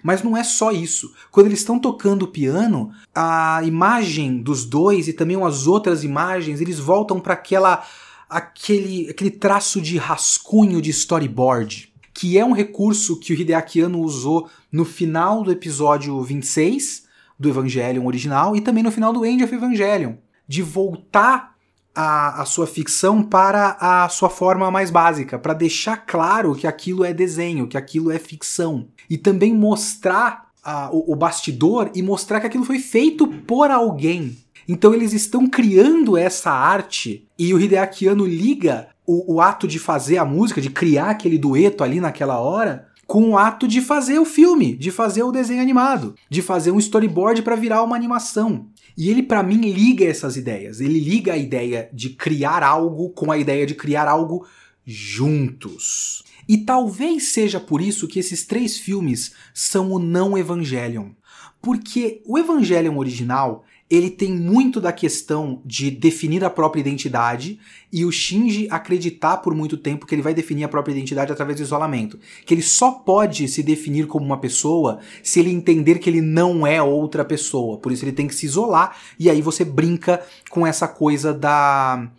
[0.03, 1.14] Mas não é só isso.
[1.30, 6.61] Quando eles estão tocando o piano, a imagem dos dois e também as outras imagens,
[6.61, 7.84] eles voltam para aquela
[8.28, 14.01] aquele aquele traço de rascunho de storyboard, que é um recurso que o Hideaki Anno
[14.01, 17.05] usou no final do episódio 26
[17.38, 20.14] do Evangelion original e também no final do End of Evangelion,
[20.47, 21.54] de voltar
[21.95, 27.05] a, a sua ficção para a sua forma mais básica, para deixar claro que aquilo
[27.05, 28.88] é desenho, que aquilo é ficção.
[29.09, 34.36] E também mostrar a, o, o bastidor e mostrar que aquilo foi feito por alguém.
[34.66, 40.16] Então eles estão criando essa arte e o Hideaki liga o, o ato de fazer
[40.16, 44.25] a música, de criar aquele dueto ali naquela hora, com o ato de fazer o
[44.25, 48.67] filme, de fazer o desenho animado, de fazer um storyboard para virar uma animação.
[48.97, 50.81] E ele, para mim, liga essas ideias.
[50.81, 54.47] Ele liga a ideia de criar algo com a ideia de criar algo
[54.85, 56.23] juntos.
[56.49, 61.11] E talvez seja por isso que esses três filmes são o não Evangelion.
[61.61, 67.61] Porque o Evangelion original ele tem muito da questão de definir a própria identidade
[67.93, 71.59] e o Shinji acreditar por muito tempo que ele vai definir a própria identidade através
[71.59, 72.18] do isolamento.
[72.47, 76.66] Que ele só pode se definir como uma pessoa se ele entender que ele não
[76.66, 77.78] é outra pessoa.
[77.78, 82.11] Por isso ele tem que se isolar e aí você brinca com essa coisa da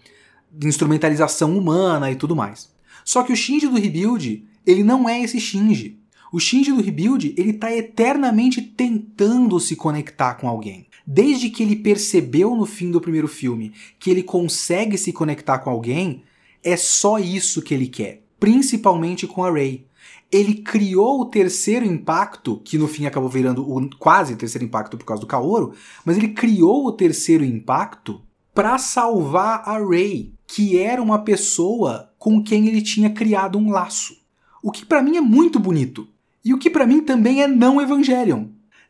[0.63, 2.69] instrumentalização humana e tudo mais.
[3.03, 5.99] Só que o Shinji do Rebuild, ele não é esse Shinji.
[6.31, 10.84] O Shinji do Rebuild, ele tá eternamente tentando se conectar com alguém.
[11.05, 15.69] Desde que ele percebeu no fim do primeiro filme que ele consegue se conectar com
[15.69, 16.23] alguém,
[16.63, 19.85] é só isso que ele quer, principalmente com a Rey.
[20.31, 25.05] Ele criou o terceiro impacto, que no fim acabou virando o quase terceiro impacto por
[25.05, 28.21] causa do Kaoru, mas ele criou o terceiro impacto
[28.53, 34.17] para salvar a Rey, que era uma pessoa com quem ele tinha criado um laço.
[34.63, 36.07] O que para mim é muito bonito.
[36.43, 38.45] E o que para mim também é não Evangelion.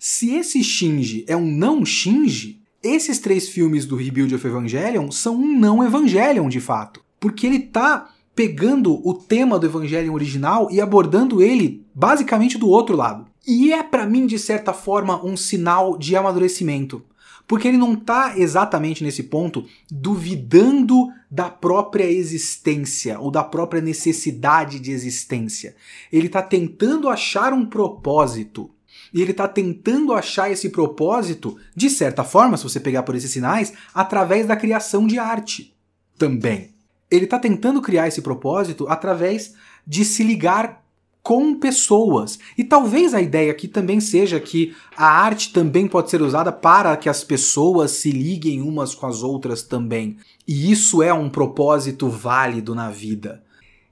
[0.08, 5.36] Se esse Shinji é um não Shinji, esses três filmes do Rebuild of Evangelion são
[5.36, 7.03] um não Evangelion de fato.
[7.20, 12.95] Porque ele tá pegando o tema do Evangelion original e abordando ele basicamente do outro
[12.95, 13.26] lado.
[13.47, 17.03] E é para mim de certa forma um sinal de amadurecimento.
[17.47, 24.80] Porque ele não está exatamente nesse ponto duvidando da própria existência ou da própria necessidade
[24.80, 25.76] de existência.
[26.14, 28.70] Ele está tentando achar um propósito.
[29.16, 33.32] E ele está tentando achar esse propósito, de certa forma, se você pegar por esses
[33.32, 35.74] sinais, através da criação de arte
[36.18, 36.72] também.
[37.09, 39.53] Ele está tentando criar esse propósito através
[39.88, 40.84] de se ligar
[41.24, 42.38] com pessoas.
[42.57, 46.97] E talvez a ideia aqui também seja que a arte também pode ser usada para
[46.97, 50.18] que as pessoas se liguem umas com as outras também.
[50.45, 53.41] E isso é um propósito válido na vida.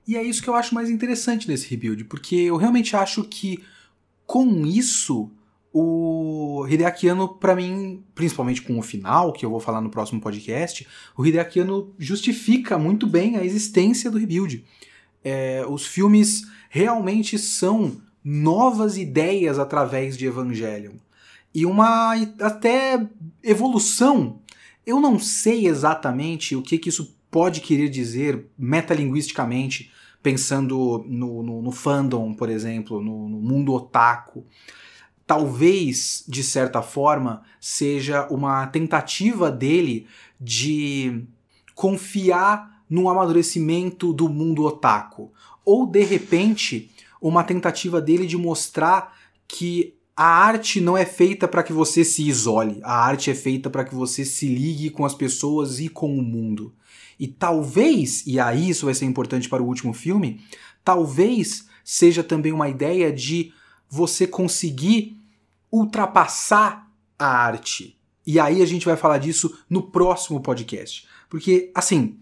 [0.06, 3.64] E é isso que eu acho mais interessante nesse rebuild, porque eu realmente acho que
[4.26, 5.32] com isso
[5.74, 10.22] o Hideaki Anno, para mim, principalmente com o final, que eu vou falar no próximo
[10.22, 14.64] podcast, o Hideaki Anno justifica muito bem a existência do rebuild.
[15.24, 20.94] É, os filmes realmente são novas ideias através de Evangelion.
[21.54, 23.08] E uma até
[23.44, 24.40] evolução.
[24.86, 29.92] Eu não sei exatamente o que, que isso pode querer dizer metalinguisticamente,
[30.24, 34.44] pensando no, no, no fandom, por exemplo, no, no mundo otaku
[35.26, 40.06] talvez, de certa forma, seja uma tentativa dele
[40.40, 41.24] de
[41.74, 45.32] confiar no amadurecimento do mundo otaku
[45.66, 49.18] ou de repente uma tentativa dele de mostrar
[49.48, 53.70] que a arte não é feita para que você se isole, a arte é feita
[53.70, 56.74] para que você se ligue com as pessoas e com o mundo.
[57.24, 60.42] E talvez, e aí isso vai ser importante para o último filme,
[60.84, 63.54] talvez seja também uma ideia de
[63.90, 65.18] você conseguir
[65.72, 67.98] ultrapassar a arte.
[68.28, 71.08] E aí a gente vai falar disso no próximo podcast.
[71.30, 72.18] Porque, assim,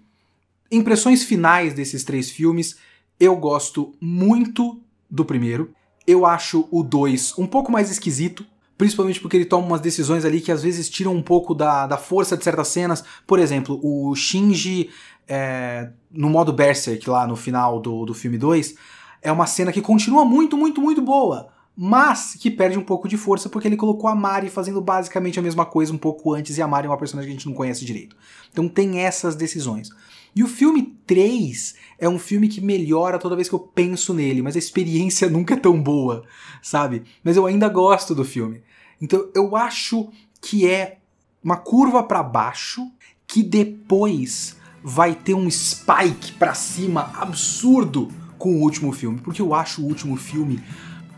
[0.72, 2.76] impressões finais desses três filmes,
[3.20, 4.80] eu gosto muito
[5.10, 5.74] do primeiro.
[6.06, 8.46] Eu acho o 2 um pouco mais esquisito,
[8.82, 11.98] principalmente porque ele toma umas decisões ali que às vezes tiram um pouco da, da
[11.98, 13.04] força de certas cenas.
[13.28, 14.90] Por exemplo, o Shinji
[15.28, 18.74] é, no modo Berserk lá no final do, do filme 2
[19.22, 23.18] é uma cena que continua muito, muito, muito boa, mas que perde um pouco de
[23.18, 26.62] força porque ele colocou a Mari fazendo basicamente a mesma coisa um pouco antes e
[26.64, 28.16] a Mari é uma personagem que a gente não conhece direito.
[28.52, 29.92] Então tem essas decisões.
[30.36, 34.42] E o filme 3 é um filme que melhora toda vez que eu penso nele,
[34.42, 36.24] mas a experiência nunca é tão boa,
[36.64, 37.04] sabe?
[37.24, 38.64] Mas eu ainda gosto do filme.
[39.02, 41.00] Então eu acho que é
[41.44, 42.92] uma curva para baixo
[43.26, 49.54] que depois vai ter um spike para cima absurdo com o último filme, porque eu
[49.54, 50.62] acho o último filme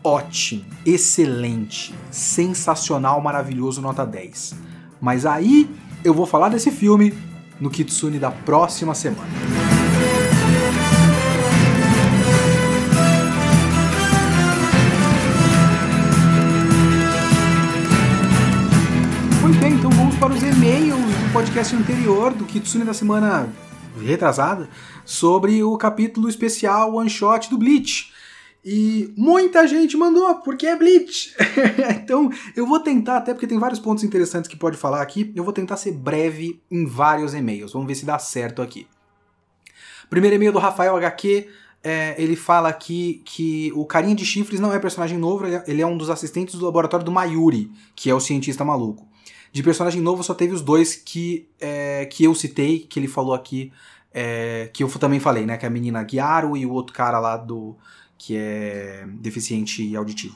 [0.04, 4.56] ótimo, excelente, sensacional, maravilhoso, nota 10.
[5.00, 5.70] Mas aí
[6.04, 7.14] eu vou falar desse filme
[7.60, 9.63] no Kitsune da próxima semana.
[21.54, 23.48] Podcast anterior do Kitsune da semana
[24.02, 24.68] retrasada
[25.06, 28.12] sobre o capítulo especial One Shot do Bleach.
[28.66, 31.32] E muita gente mandou, porque é Bleach.
[32.02, 35.44] então, eu vou tentar, até porque tem vários pontos interessantes que pode falar aqui, eu
[35.44, 37.72] vou tentar ser breve em vários e-mails.
[37.74, 38.88] Vamos ver se dá certo aqui.
[40.10, 41.48] Primeiro e-mail do Rafael HQ,
[41.84, 45.86] é, ele fala aqui que o carinha de chifres não é personagem novo, ele é
[45.86, 49.13] um dos assistentes do laboratório do Mayuri, que é o cientista maluco.
[49.54, 53.36] De personagem novo só teve os dois que, é, que eu citei, que ele falou
[53.36, 53.72] aqui,
[54.12, 55.58] é, que eu também falei, né?
[55.58, 57.76] Que é a menina Guiaro e o outro cara lá do
[58.18, 60.36] que é deficiente auditivo.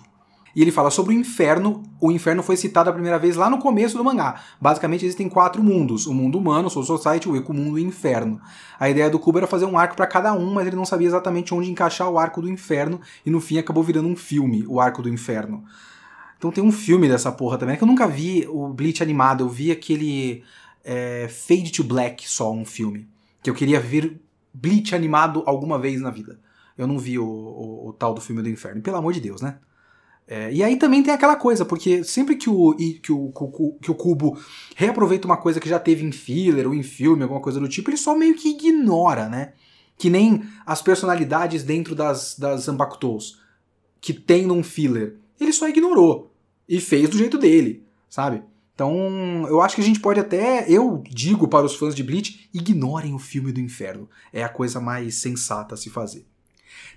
[0.56, 1.82] E ele fala sobre o inferno.
[2.00, 4.40] O inferno foi citado a primeira vez lá no começo do mangá.
[4.62, 8.40] Basicamente existem quatro mundos: o mundo humano, o Soul Society, o Eco-mundo e o inferno.
[8.80, 11.08] A ideia do Kubo era fazer um arco para cada um, mas ele não sabia
[11.08, 14.80] exatamente onde encaixar o arco do inferno e no fim acabou virando um filme, o
[14.80, 15.64] arco do inferno.
[16.38, 19.44] Então tem um filme dessa porra também, é que eu nunca vi o Bleach animado,
[19.44, 20.44] eu vi aquele
[20.84, 23.08] é, Fade to Black só, um filme.
[23.44, 24.20] Que eu queria ver
[24.54, 26.40] Bleach animado alguma vez na vida.
[26.78, 28.82] Eu não vi o, o, o tal do filme do inferno.
[28.82, 29.58] Pelo amor de Deus, né?
[30.28, 33.96] É, e aí também tem aquela coisa, porque sempre que o, que, o, que o
[33.96, 34.38] Cubo
[34.76, 37.90] reaproveita uma coisa que já teve em filler ou em filme, alguma coisa do tipo,
[37.90, 39.54] ele só meio que ignora, né?
[39.98, 43.42] Que nem as personalidades dentro das, das Zanbakutos,
[44.02, 45.18] que tem num filler.
[45.40, 46.27] Ele só ignorou
[46.68, 48.44] e fez do jeito dele, sabe?
[48.74, 52.48] Então, eu acho que a gente pode até, eu digo para os fãs de Bleach,
[52.54, 54.08] ignorem o filme do inferno.
[54.32, 56.28] É a coisa mais sensata a se fazer.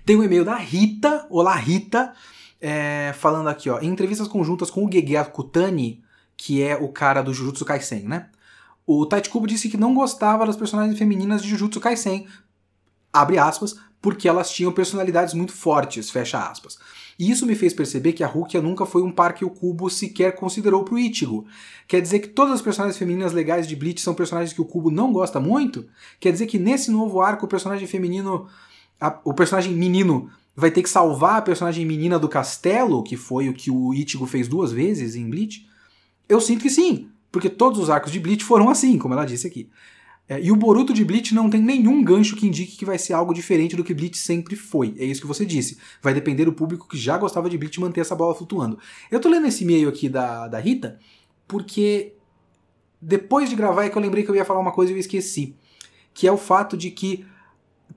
[0.05, 2.13] Tem um e-mail da Rita, olá Rita,
[2.59, 6.03] é, falando aqui, ó, em entrevistas conjuntas com o Gege Akutani,
[6.37, 8.29] que é o cara do Jujutsu Kaisen, né?
[8.85, 12.27] O Taichi Kubo disse que não gostava das personagens femininas de Jujutsu Kaisen,
[13.11, 16.79] abre aspas, porque elas tinham personalidades muito fortes, fecha aspas.
[17.19, 19.89] E isso me fez perceber que a Rukia nunca foi um par que o Kubo
[19.89, 21.45] sequer considerou pro Ichigo.
[21.87, 24.89] Quer dizer que todas as personagens femininas legais de Bleach são personagens que o Kubo
[24.89, 25.85] não gosta muito?
[26.19, 28.47] Quer dizer que nesse novo arco o personagem feminino
[28.99, 33.49] a, o personagem menino vai ter que salvar a personagem menina do castelo, que foi
[33.49, 35.67] o que o Ichigo fez duas vezes em Bleach?
[36.27, 39.47] Eu sinto que sim, porque todos os arcos de Bleach foram assim, como ela disse
[39.47, 39.69] aqui.
[40.31, 43.11] É, e o Boruto de Bleach não tem nenhum gancho que indique que vai ser
[43.11, 44.95] algo diferente do que Bleach sempre foi.
[44.97, 45.77] É isso que você disse.
[46.01, 48.79] Vai depender do público que já gostava de Bleach manter essa bola flutuando.
[49.11, 50.97] Eu tô lendo esse e-mail aqui da, da Rita,
[51.45, 52.13] porque
[53.01, 54.99] depois de gravar é que eu lembrei que eu ia falar uma coisa e eu
[54.99, 55.53] esqueci.
[56.13, 57.25] Que é o fato de que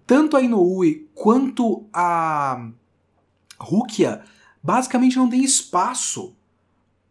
[0.04, 2.68] tanto a Inoue quanto a
[3.60, 4.22] Rukia
[4.60, 6.34] basicamente não tem espaço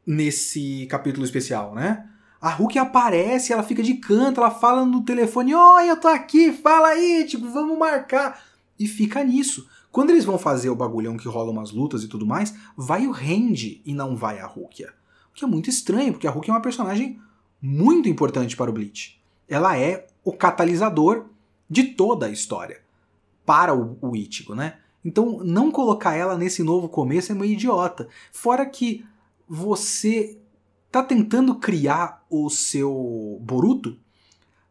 [0.06, 2.10] nesse capítulo especial, né?
[2.44, 6.52] A Rukia aparece, ela fica de canto, ela fala no telefone: Oi, eu tô aqui,
[6.52, 8.44] fala aí, tipo, vamos marcar.
[8.78, 9.66] E fica nisso.
[9.89, 13.12] Quando eles vão fazer o bagulhão que rola umas lutas e tudo mais, vai o
[13.12, 14.94] Randy e não vai a Rukia.
[15.32, 17.18] O que é muito estranho, porque a Rukia é uma personagem
[17.62, 19.18] muito importante para o Bleach.
[19.48, 21.28] Ela é o catalisador
[21.70, 22.82] de toda a história
[23.46, 24.80] para o, o Ichigo, né?
[25.06, 28.10] Então, não colocar ela nesse novo começo é meio idiota.
[28.34, 29.06] Fora que
[29.48, 30.38] você
[30.94, 33.98] tá tentando criar o seu Boruto,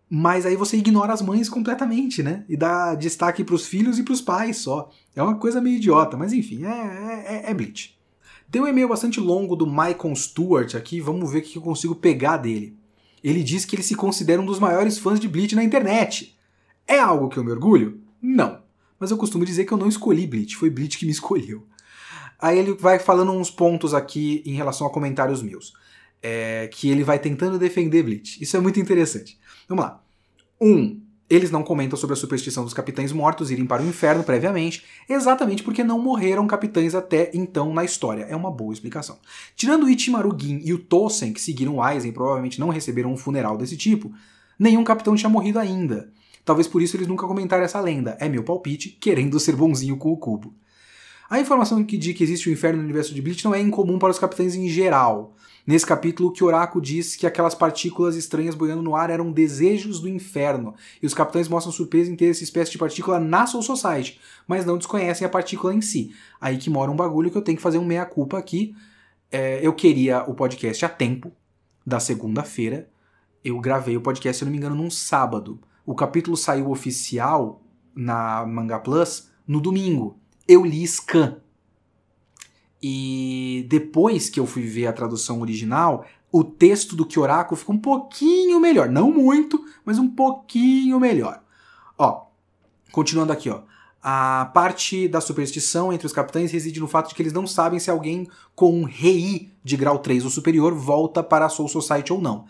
[0.08, 2.44] mas aí você ignora as mães completamente, né?
[2.48, 4.88] E dá destaque para os filhos e para os pais só.
[5.16, 7.98] É uma coisa meio idiota, mas enfim, é, é, é Bleach.
[8.52, 11.96] Tem um e-mail bastante longo do Michael Stewart aqui, vamos ver o que eu consigo
[11.96, 12.78] pegar dele.
[13.24, 16.38] Ele diz que ele se considera um dos maiores fãs de Bleach na internet.
[16.86, 18.00] É algo que eu me orgulho?
[18.20, 18.60] Não.
[18.96, 21.66] Mas eu costumo dizer que eu não escolhi Bleach, foi Bleach que me escolheu.
[22.38, 25.72] Aí ele vai falando uns pontos aqui em relação a comentários meus.
[26.22, 28.40] É, que ele vai tentando defender Bleach.
[28.40, 29.38] Isso é muito interessante.
[29.68, 30.02] Vamos lá.
[30.60, 34.84] Um, eles não comentam sobre a superstição dos capitães mortos irem para o inferno previamente,
[35.08, 38.24] exatamente porque não morreram capitães até então na história.
[38.24, 39.18] É uma boa explicação.
[39.56, 43.16] Tirando o Ichimaru Gin e o Tosen, que seguiram o Aizen, provavelmente não receberam um
[43.16, 44.12] funeral desse tipo,
[44.58, 46.12] nenhum capitão tinha morrido ainda.
[46.44, 48.14] Talvez por isso eles nunca comentaram essa lenda.
[48.20, 50.54] É meu palpite, querendo ser bonzinho com o cubo.
[51.30, 53.98] A informação que de que existe o inferno no universo de Bleach não é incomum
[53.98, 55.34] para os capitães em geral.
[55.64, 60.74] Nesse capítulo, Kyorako diz que aquelas partículas estranhas boiando no ar eram desejos do inferno,
[61.00, 64.66] e os capitães mostram surpresa em ter essa espécie de partícula na Soul Society, mas
[64.66, 66.14] não desconhecem a partícula em si.
[66.40, 68.74] Aí que mora um bagulho que eu tenho que fazer um meia-culpa aqui.
[69.30, 71.30] É, eu queria o podcast a tempo,
[71.86, 72.90] da segunda-feira.
[73.44, 75.60] Eu gravei o podcast, se não me engano, num sábado.
[75.86, 77.62] O capítulo saiu oficial
[77.94, 80.18] na Manga Plus no domingo.
[80.46, 81.40] Eu li Scan.
[82.82, 87.78] E depois que eu fui ver a tradução original, o texto do Kyorako fica um
[87.78, 88.88] pouquinho melhor.
[88.88, 91.42] Não muito, mas um pouquinho melhor.
[91.96, 92.26] Ó,
[92.90, 93.60] continuando aqui, ó.
[94.02, 97.78] A parte da superstição entre os capitães reside no fato de que eles não sabem
[97.78, 102.12] se alguém com um rei de grau 3 ou superior volta para a Soul Society
[102.12, 102.46] ou não.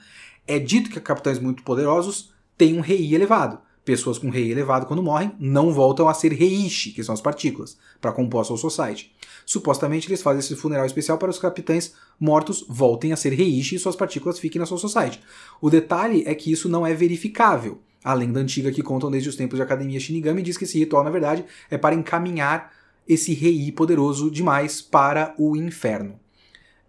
[0.46, 5.02] É dito que capitães muito poderosos tem um rei elevado, Pessoas com rei elevado, quando
[5.02, 9.12] morrem, não voltam a ser reishi, que são as partículas, para compor a Soul Society.
[9.44, 13.78] Supostamente eles fazem esse funeral especial para os capitães mortos voltem a ser reishi e
[13.78, 15.20] suas partículas fiquem na Soul Society.
[15.60, 17.80] O detalhe é que isso não é verificável.
[18.04, 21.04] A lenda antiga que contam desde os tempos de Academia Shinigami diz que esse ritual,
[21.04, 22.72] na verdade, é para encaminhar
[23.08, 26.18] esse rei poderoso demais para o inferno.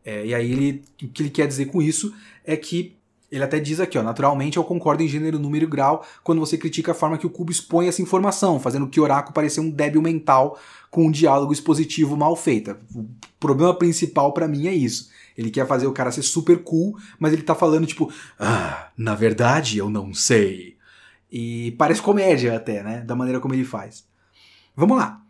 [0.06, 2.14] É, e aí ele, o que ele quer dizer com isso
[2.44, 2.96] é que
[3.34, 6.56] ele até diz aqui, ó, naturalmente eu concordo em gênero, número e grau quando você
[6.56, 10.04] critica a forma que o cubo expõe essa informação, fazendo o Kyoraku parecer um débil
[10.04, 10.60] mental
[10.92, 12.78] com um diálogo expositivo mal feito.
[12.94, 13.08] O
[13.40, 15.10] problema principal para mim é isso.
[15.36, 19.16] Ele quer fazer o cara ser super cool, mas ele tá falando tipo, ah, na
[19.16, 20.78] verdade eu não sei.
[21.32, 24.06] E parece comédia até, né, da maneira como ele faz.
[24.76, 25.23] Vamos lá.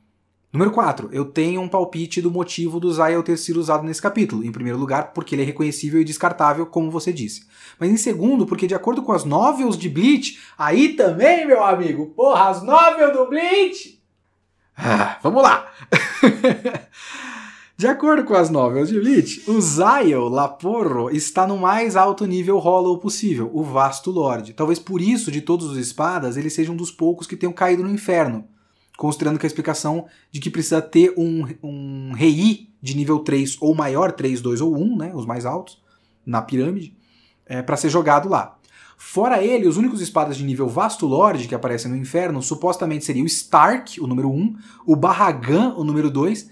[0.53, 1.09] Número 4.
[1.11, 4.45] Eu tenho um palpite do motivo do Zayel ter sido usado nesse capítulo.
[4.45, 7.47] Em primeiro lugar, porque ele é reconhecível e descartável, como você disse.
[7.79, 12.13] Mas em segundo, porque de acordo com as novels de Bleach, aí também, meu amigo,
[12.15, 13.99] porra, as novels do Bleach!
[14.77, 15.65] Ah, vamos lá!
[17.75, 22.59] de acordo com as novels de Bleach, o Zayel Laporro está no mais alto nível
[22.59, 24.53] Hollow possível, o Vasto Lorde.
[24.53, 27.81] Talvez por isso, de todos os espadas, ele seja um dos poucos que tenham caído
[27.81, 28.47] no inferno
[28.97, 33.73] considerando que a explicação de que precisa ter um, um rei de nível 3 ou
[33.73, 35.81] maior, 3, 2 ou 1, né, os mais altos,
[36.25, 36.95] na pirâmide,
[37.45, 38.57] é, para ser jogado lá.
[38.97, 43.23] Fora ele, os únicos espadas de nível Vasto Lorde que aparecem no inferno supostamente seria
[43.23, 46.49] o Stark, o número 1, o Barragan, o número 2,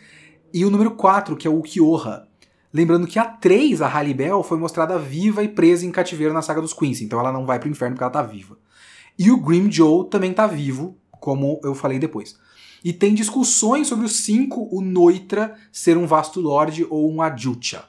[0.54, 2.28] e o número 4, que é o Kyoha.
[2.74, 6.62] Lembrando que a 3, a Halibel, foi mostrada viva e presa em cativeiro na saga
[6.62, 8.58] dos Queens, então ela não vai pro inferno porque ela tá viva.
[9.18, 12.38] E o Grim Joe também tá vivo, como eu falei depois.
[12.84, 17.86] E tem discussões sobre os cinco, o Noitra ser um Vasto Lorde ou um Adjucha.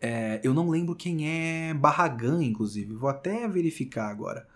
[0.00, 2.94] É, eu não lembro quem é Barragan, inclusive.
[2.94, 4.46] Vou até verificar agora.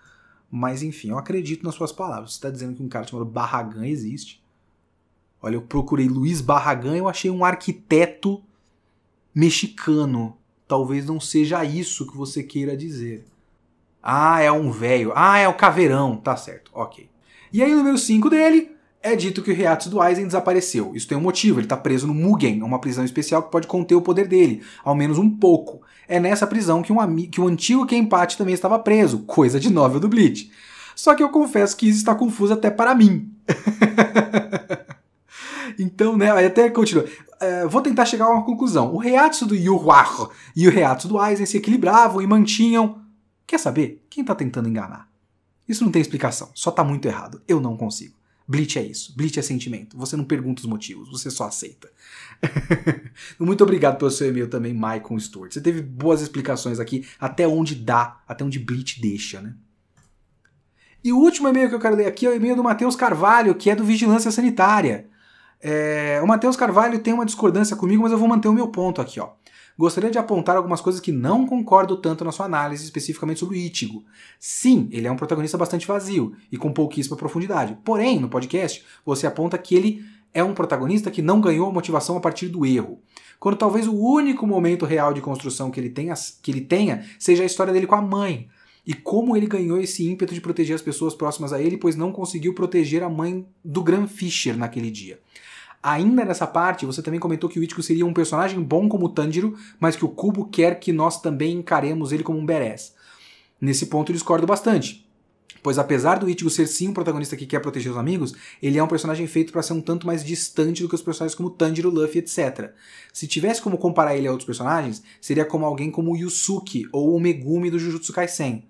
[0.48, 2.30] Mas enfim, eu acredito nas suas palavras.
[2.30, 4.42] Você está dizendo que um cara chamado Barragan existe.
[5.42, 8.40] Olha, eu procurei Luiz Barragan, eu achei um arquiteto
[9.34, 10.38] mexicano.
[10.66, 13.26] Talvez não seja isso que você queira dizer.
[14.00, 15.12] Ah, é um velho.
[15.14, 16.16] Ah, é o caveirão.
[16.16, 17.10] Tá certo, ok.
[17.54, 20.90] E aí, número 5 dele é dito que o Reatsu do Aizen desapareceu.
[20.92, 23.94] Isso tem um motivo, ele está preso no Mugen, uma prisão especial que pode conter
[23.94, 25.80] o poder dele, ao menos um pouco.
[26.08, 30.00] É nessa prisão que um, que o antigo Kenpachi também estava preso, coisa de novel
[30.00, 30.50] do Bleach.
[30.96, 33.32] Só que eu confesso que isso está confuso até para mim.
[35.78, 37.04] então, né, até continua.
[37.04, 38.92] Uh, vou tentar chegar a uma conclusão.
[38.92, 42.98] O Reatsu do Yuhuacho e o Reatsu do Aizen se equilibravam e mantinham...
[43.46, 44.04] Quer saber?
[44.10, 45.13] Quem está tentando enganar?
[45.68, 47.40] Isso não tem explicação, só tá muito errado.
[47.48, 48.14] Eu não consigo.
[48.46, 49.14] Bleach é isso.
[49.16, 49.96] Bleach é sentimento.
[49.96, 51.90] Você não pergunta os motivos, você só aceita.
[53.40, 55.52] muito obrigado pelo seu e-mail também, Michael Stewart.
[55.52, 59.54] Você teve boas explicações aqui, até onde dá, até onde Bleach deixa, né?
[61.02, 63.54] E o último e-mail que eu quero ler aqui é o e-mail do Matheus Carvalho,
[63.54, 65.06] que é do Vigilância Sanitária.
[65.60, 66.20] É...
[66.22, 69.20] O Matheus Carvalho tem uma discordância comigo, mas eu vou manter o meu ponto aqui,
[69.20, 69.32] ó
[69.78, 73.60] gostaria de apontar algumas coisas que não concordo tanto na sua análise, especificamente sobre o
[73.60, 74.04] Ichigo.
[74.38, 77.76] Sim, ele é um protagonista bastante vazio e com pouquíssima profundidade.
[77.84, 82.20] Porém, no podcast, você aponta que ele é um protagonista que não ganhou motivação a
[82.20, 83.00] partir do erro.
[83.38, 87.42] Quando talvez o único momento real de construção que ele tenha, que ele tenha seja
[87.42, 88.48] a história dele com a mãe.
[88.86, 92.12] E como ele ganhou esse ímpeto de proteger as pessoas próximas a ele, pois não
[92.12, 95.18] conseguiu proteger a mãe do Gran Fischer naquele dia.
[95.84, 99.54] Ainda nessa parte, você também comentou que o Ichigo seria um personagem bom como Tanjiro,
[99.78, 102.94] mas que o Kubo quer que nós também encaremos ele como um badass.
[103.60, 105.06] Nesse ponto eu discordo bastante.
[105.62, 108.32] Pois apesar do Ichigo ser sim um protagonista que quer proteger os amigos,
[108.62, 111.34] ele é um personagem feito para ser um tanto mais distante do que os personagens
[111.34, 112.72] como Tanjiro, Luffy, etc.
[113.12, 117.14] Se tivesse como comparar ele a outros personagens, seria como alguém como o Yusuke ou
[117.14, 118.64] o Megumi do Jujutsu Kaisen.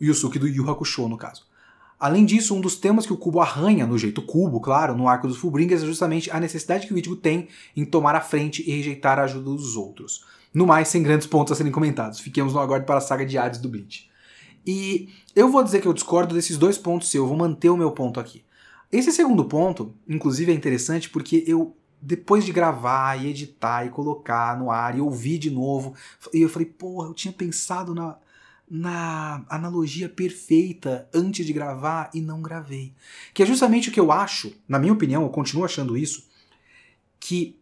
[0.00, 1.49] Yusuke do Yu Hakusho, no caso.
[2.00, 5.28] Além disso, um dos temas que o Cubo arranha, no jeito Cubo, claro, no arco
[5.28, 8.74] dos Fullbringers, é justamente a necessidade que o Ichigo tem em tomar a frente e
[8.74, 10.24] rejeitar a ajuda dos outros.
[10.52, 12.18] No mais, sem grandes pontos a serem comentados.
[12.18, 14.08] Fiquemos no aguardo para a saga de Hades do Bleach.
[14.66, 17.76] E eu vou dizer que eu discordo desses dois pontos seus, eu vou manter o
[17.76, 18.44] meu ponto aqui.
[18.90, 24.58] Esse segundo ponto, inclusive, é interessante porque eu, depois de gravar e editar e colocar
[24.58, 25.94] no ar e ouvir de novo,
[26.32, 28.16] eu falei, porra, eu tinha pensado na,
[28.70, 32.94] na analogia perfeita antes de gravar e não gravei.
[33.34, 36.28] Que é justamente o que eu acho, na minha opinião, eu continuo achando isso,
[37.18, 37.56] que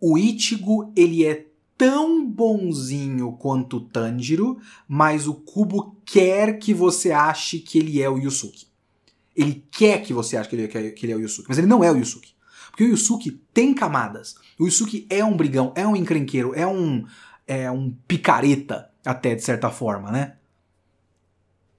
[0.00, 7.12] o Ichigo ele é tão bonzinho quanto o Tanjiro, mas o Kubo quer que você
[7.12, 8.66] ache que ele é o Yusuke.
[9.36, 11.66] Ele quer que você ache que ele, é, que ele é o Yusuke, mas ele
[11.66, 12.32] não é o Yusuke.
[12.70, 14.36] Porque o Yusuke tem camadas.
[14.58, 17.04] O Yusuke é um brigão, é um encrenqueiro, é um,
[17.46, 20.34] é um picareta até de certa forma, né?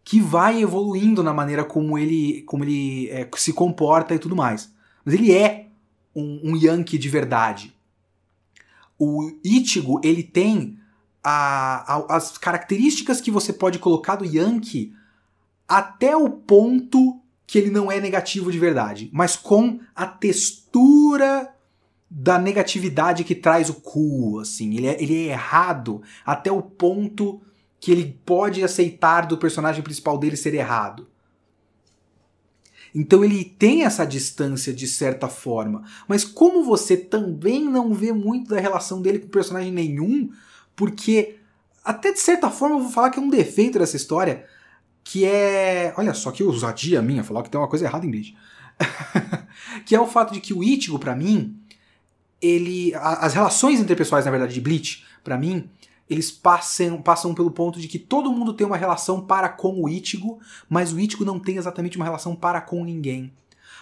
[0.03, 4.71] que vai evoluindo na maneira como ele, como ele é, se comporta e tudo mais.
[5.05, 5.67] Mas ele é
[6.15, 7.75] um, um Yankee de verdade.
[8.97, 10.77] O Ichigo, ele tem
[11.23, 14.93] a, a, as características que você pode colocar do Yankee
[15.67, 21.53] até o ponto que ele não é negativo de verdade, mas com a textura
[22.13, 24.75] da negatividade que traz o cool, assim.
[24.75, 27.41] Ele é, ele é errado até o ponto
[27.79, 31.07] que ele pode aceitar do personagem principal dele ser errado.
[32.93, 35.85] Então ele tem essa distância de certa forma.
[36.05, 40.29] Mas como você também não vê muito da relação dele com personagem nenhum,
[40.75, 41.37] porque
[41.81, 44.45] até de certa forma eu vou falar que é um defeito dessa história,
[45.01, 45.93] que é.
[45.97, 48.35] Olha só que ousadia minha falar que tem uma coisa errada em Bleach.
[49.85, 51.60] que é o fato de que o Ichigo, para mim,
[52.41, 52.93] ele.
[52.95, 55.69] As relações interpessoais, na verdade, de Bleach, para mim,
[56.09, 59.87] eles passam, passam pelo ponto de que todo mundo tem uma relação para com o
[59.87, 60.39] Ichigo,
[60.69, 63.31] mas o Ichigo não tem exatamente uma relação para com ninguém.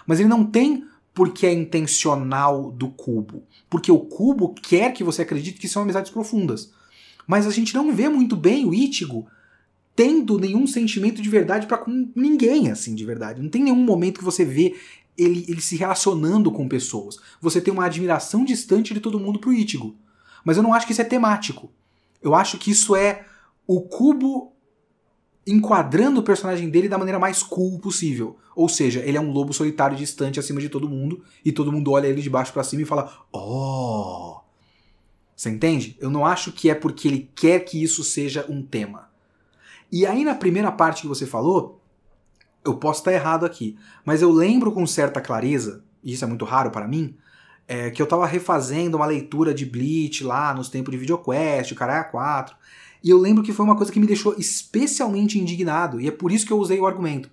[0.05, 3.43] Mas ele não tem porque é intencional do cubo.
[3.70, 6.72] Porque o cubo quer que você acredite que são amizades profundas.
[7.26, 9.28] Mas a gente não vê muito bem o Ichigo
[9.95, 13.41] tendo nenhum sentimento de verdade para com ninguém, assim, de verdade.
[13.41, 14.76] Não tem nenhum momento que você vê
[15.20, 17.17] ele, ele se relacionando com pessoas.
[17.41, 19.95] Você tem uma admiração distante de todo mundo pro Ichigo.
[20.43, 21.72] Mas eu não acho que isso é temático.
[22.22, 23.26] Eu acho que isso é
[23.67, 24.53] o cubo
[25.45, 28.38] enquadrando o personagem dele da maneira mais cool possível.
[28.55, 31.91] Ou seja, ele é um lobo solitário distante acima de todo mundo e todo mundo
[31.91, 34.39] olha ele de baixo para cima e fala: "Oh".
[35.36, 35.97] Você entende?
[35.99, 39.09] Eu não acho que é porque ele quer que isso seja um tema.
[39.91, 41.78] E aí na primeira parte que você falou,
[42.70, 46.45] eu posso estar errado aqui, mas eu lembro com certa clareza, e isso é muito
[46.45, 47.15] raro para mim,
[47.67, 51.76] é, que eu tava refazendo uma leitura de Bleach lá nos tempos de VideoQuest, o
[51.76, 52.55] Caralho 4,
[53.03, 56.32] e eu lembro que foi uma coisa que me deixou especialmente indignado, e é por
[56.32, 57.30] isso que eu usei o argumento,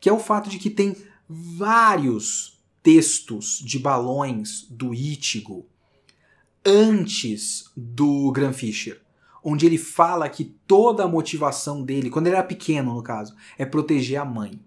[0.00, 0.96] que é o fato de que tem
[1.28, 5.66] vários textos de balões do Ichigo
[6.64, 9.00] antes do Gran Fisher,
[9.44, 13.66] onde ele fala que toda a motivação dele, quando ele era pequeno no caso, é
[13.66, 14.58] proteger a mãe.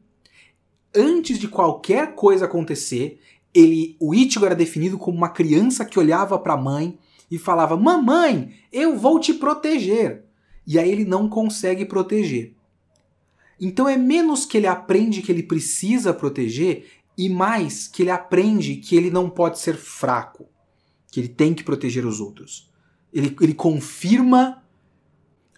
[0.96, 3.20] Antes de qualquer coisa acontecer,
[3.54, 7.00] ele, o Ichigo era definido como uma criança que olhava para a mãe
[7.30, 10.24] e falava: "Mamãe, eu vou te proteger".
[10.66, 12.54] E aí ele não consegue proteger.
[13.60, 16.86] Então é menos que ele aprende que ele precisa proteger
[17.18, 20.48] e mais que ele aprende que ele não pode ser fraco,
[21.12, 22.70] que ele tem que proteger os outros.
[23.12, 24.64] Ele, ele confirma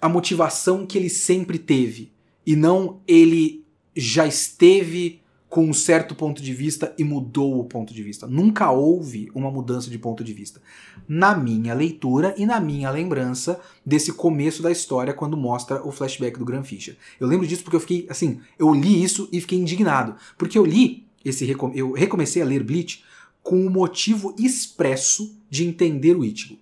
[0.02, 2.12] a motivação que ele sempre teve
[2.46, 7.92] e não ele já esteve com um certo ponto de vista e mudou o ponto
[7.92, 8.28] de vista.
[8.28, 10.62] Nunca houve uma mudança de ponto de vista.
[11.08, 16.38] Na minha leitura e na minha lembrança desse começo da história quando mostra o flashback
[16.38, 16.96] do Grand Fisher.
[17.20, 20.16] Eu lembro disso porque eu fiquei, assim, eu li isso e fiquei indignado.
[20.38, 23.04] Porque eu li esse eu recomecei a ler Bleach
[23.42, 26.58] com o motivo expresso de entender o Ichigo.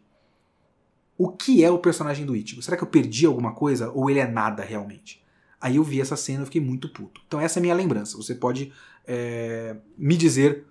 [1.18, 2.62] O que é o personagem do Ichigo?
[2.62, 5.24] Será que eu perdi alguma coisa ou ele é nada realmente?
[5.60, 7.22] Aí eu vi essa cena e fiquei muito puto.
[7.28, 8.16] Então essa é a minha lembrança.
[8.18, 8.72] Você pode
[9.08, 10.66] é, me dizer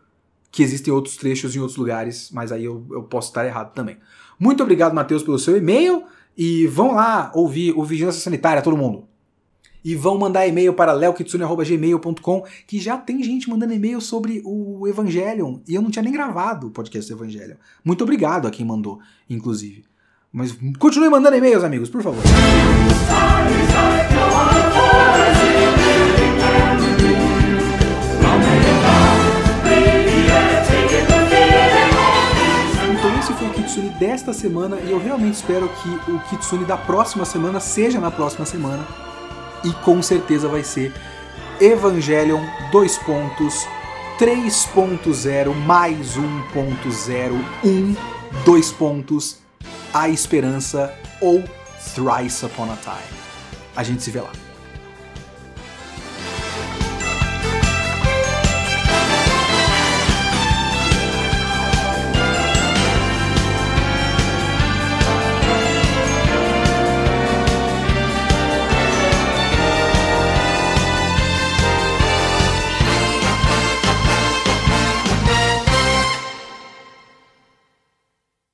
[0.53, 3.99] que existem outros trechos em outros lugares, mas aí eu, eu posso estar errado também.
[4.39, 6.05] Muito obrigado, Matheus, pelo seu e-mail.
[6.37, 9.09] E vão lá ouvir o Vigilância Sanitária, todo mundo.
[9.83, 15.61] E vão mandar e-mail para leokitsune.gmail.com, que já tem gente mandando e-mail sobre o Evangelion.
[15.67, 17.57] E eu não tinha nem gravado o podcast do Evangelion.
[17.85, 19.85] Muito obrigado a quem mandou, inclusive.
[20.37, 22.23] Mas continue mandando e-mails, amigos, por favor.
[32.93, 36.77] Então esse foi o Kitsune desta semana e eu realmente espero que o Kitsune da
[36.77, 38.87] próxima semana seja na próxima semana
[39.65, 40.93] e com certeza vai ser
[41.59, 43.67] Evangelion 2 pontos
[44.19, 47.33] 3.0 mais 1.0
[47.65, 47.97] 1
[48.45, 49.46] 2 pontos
[49.99, 51.43] A Esperança ou
[51.95, 53.19] Thrice Upon a Time.
[53.75, 54.31] A gente se vê lá.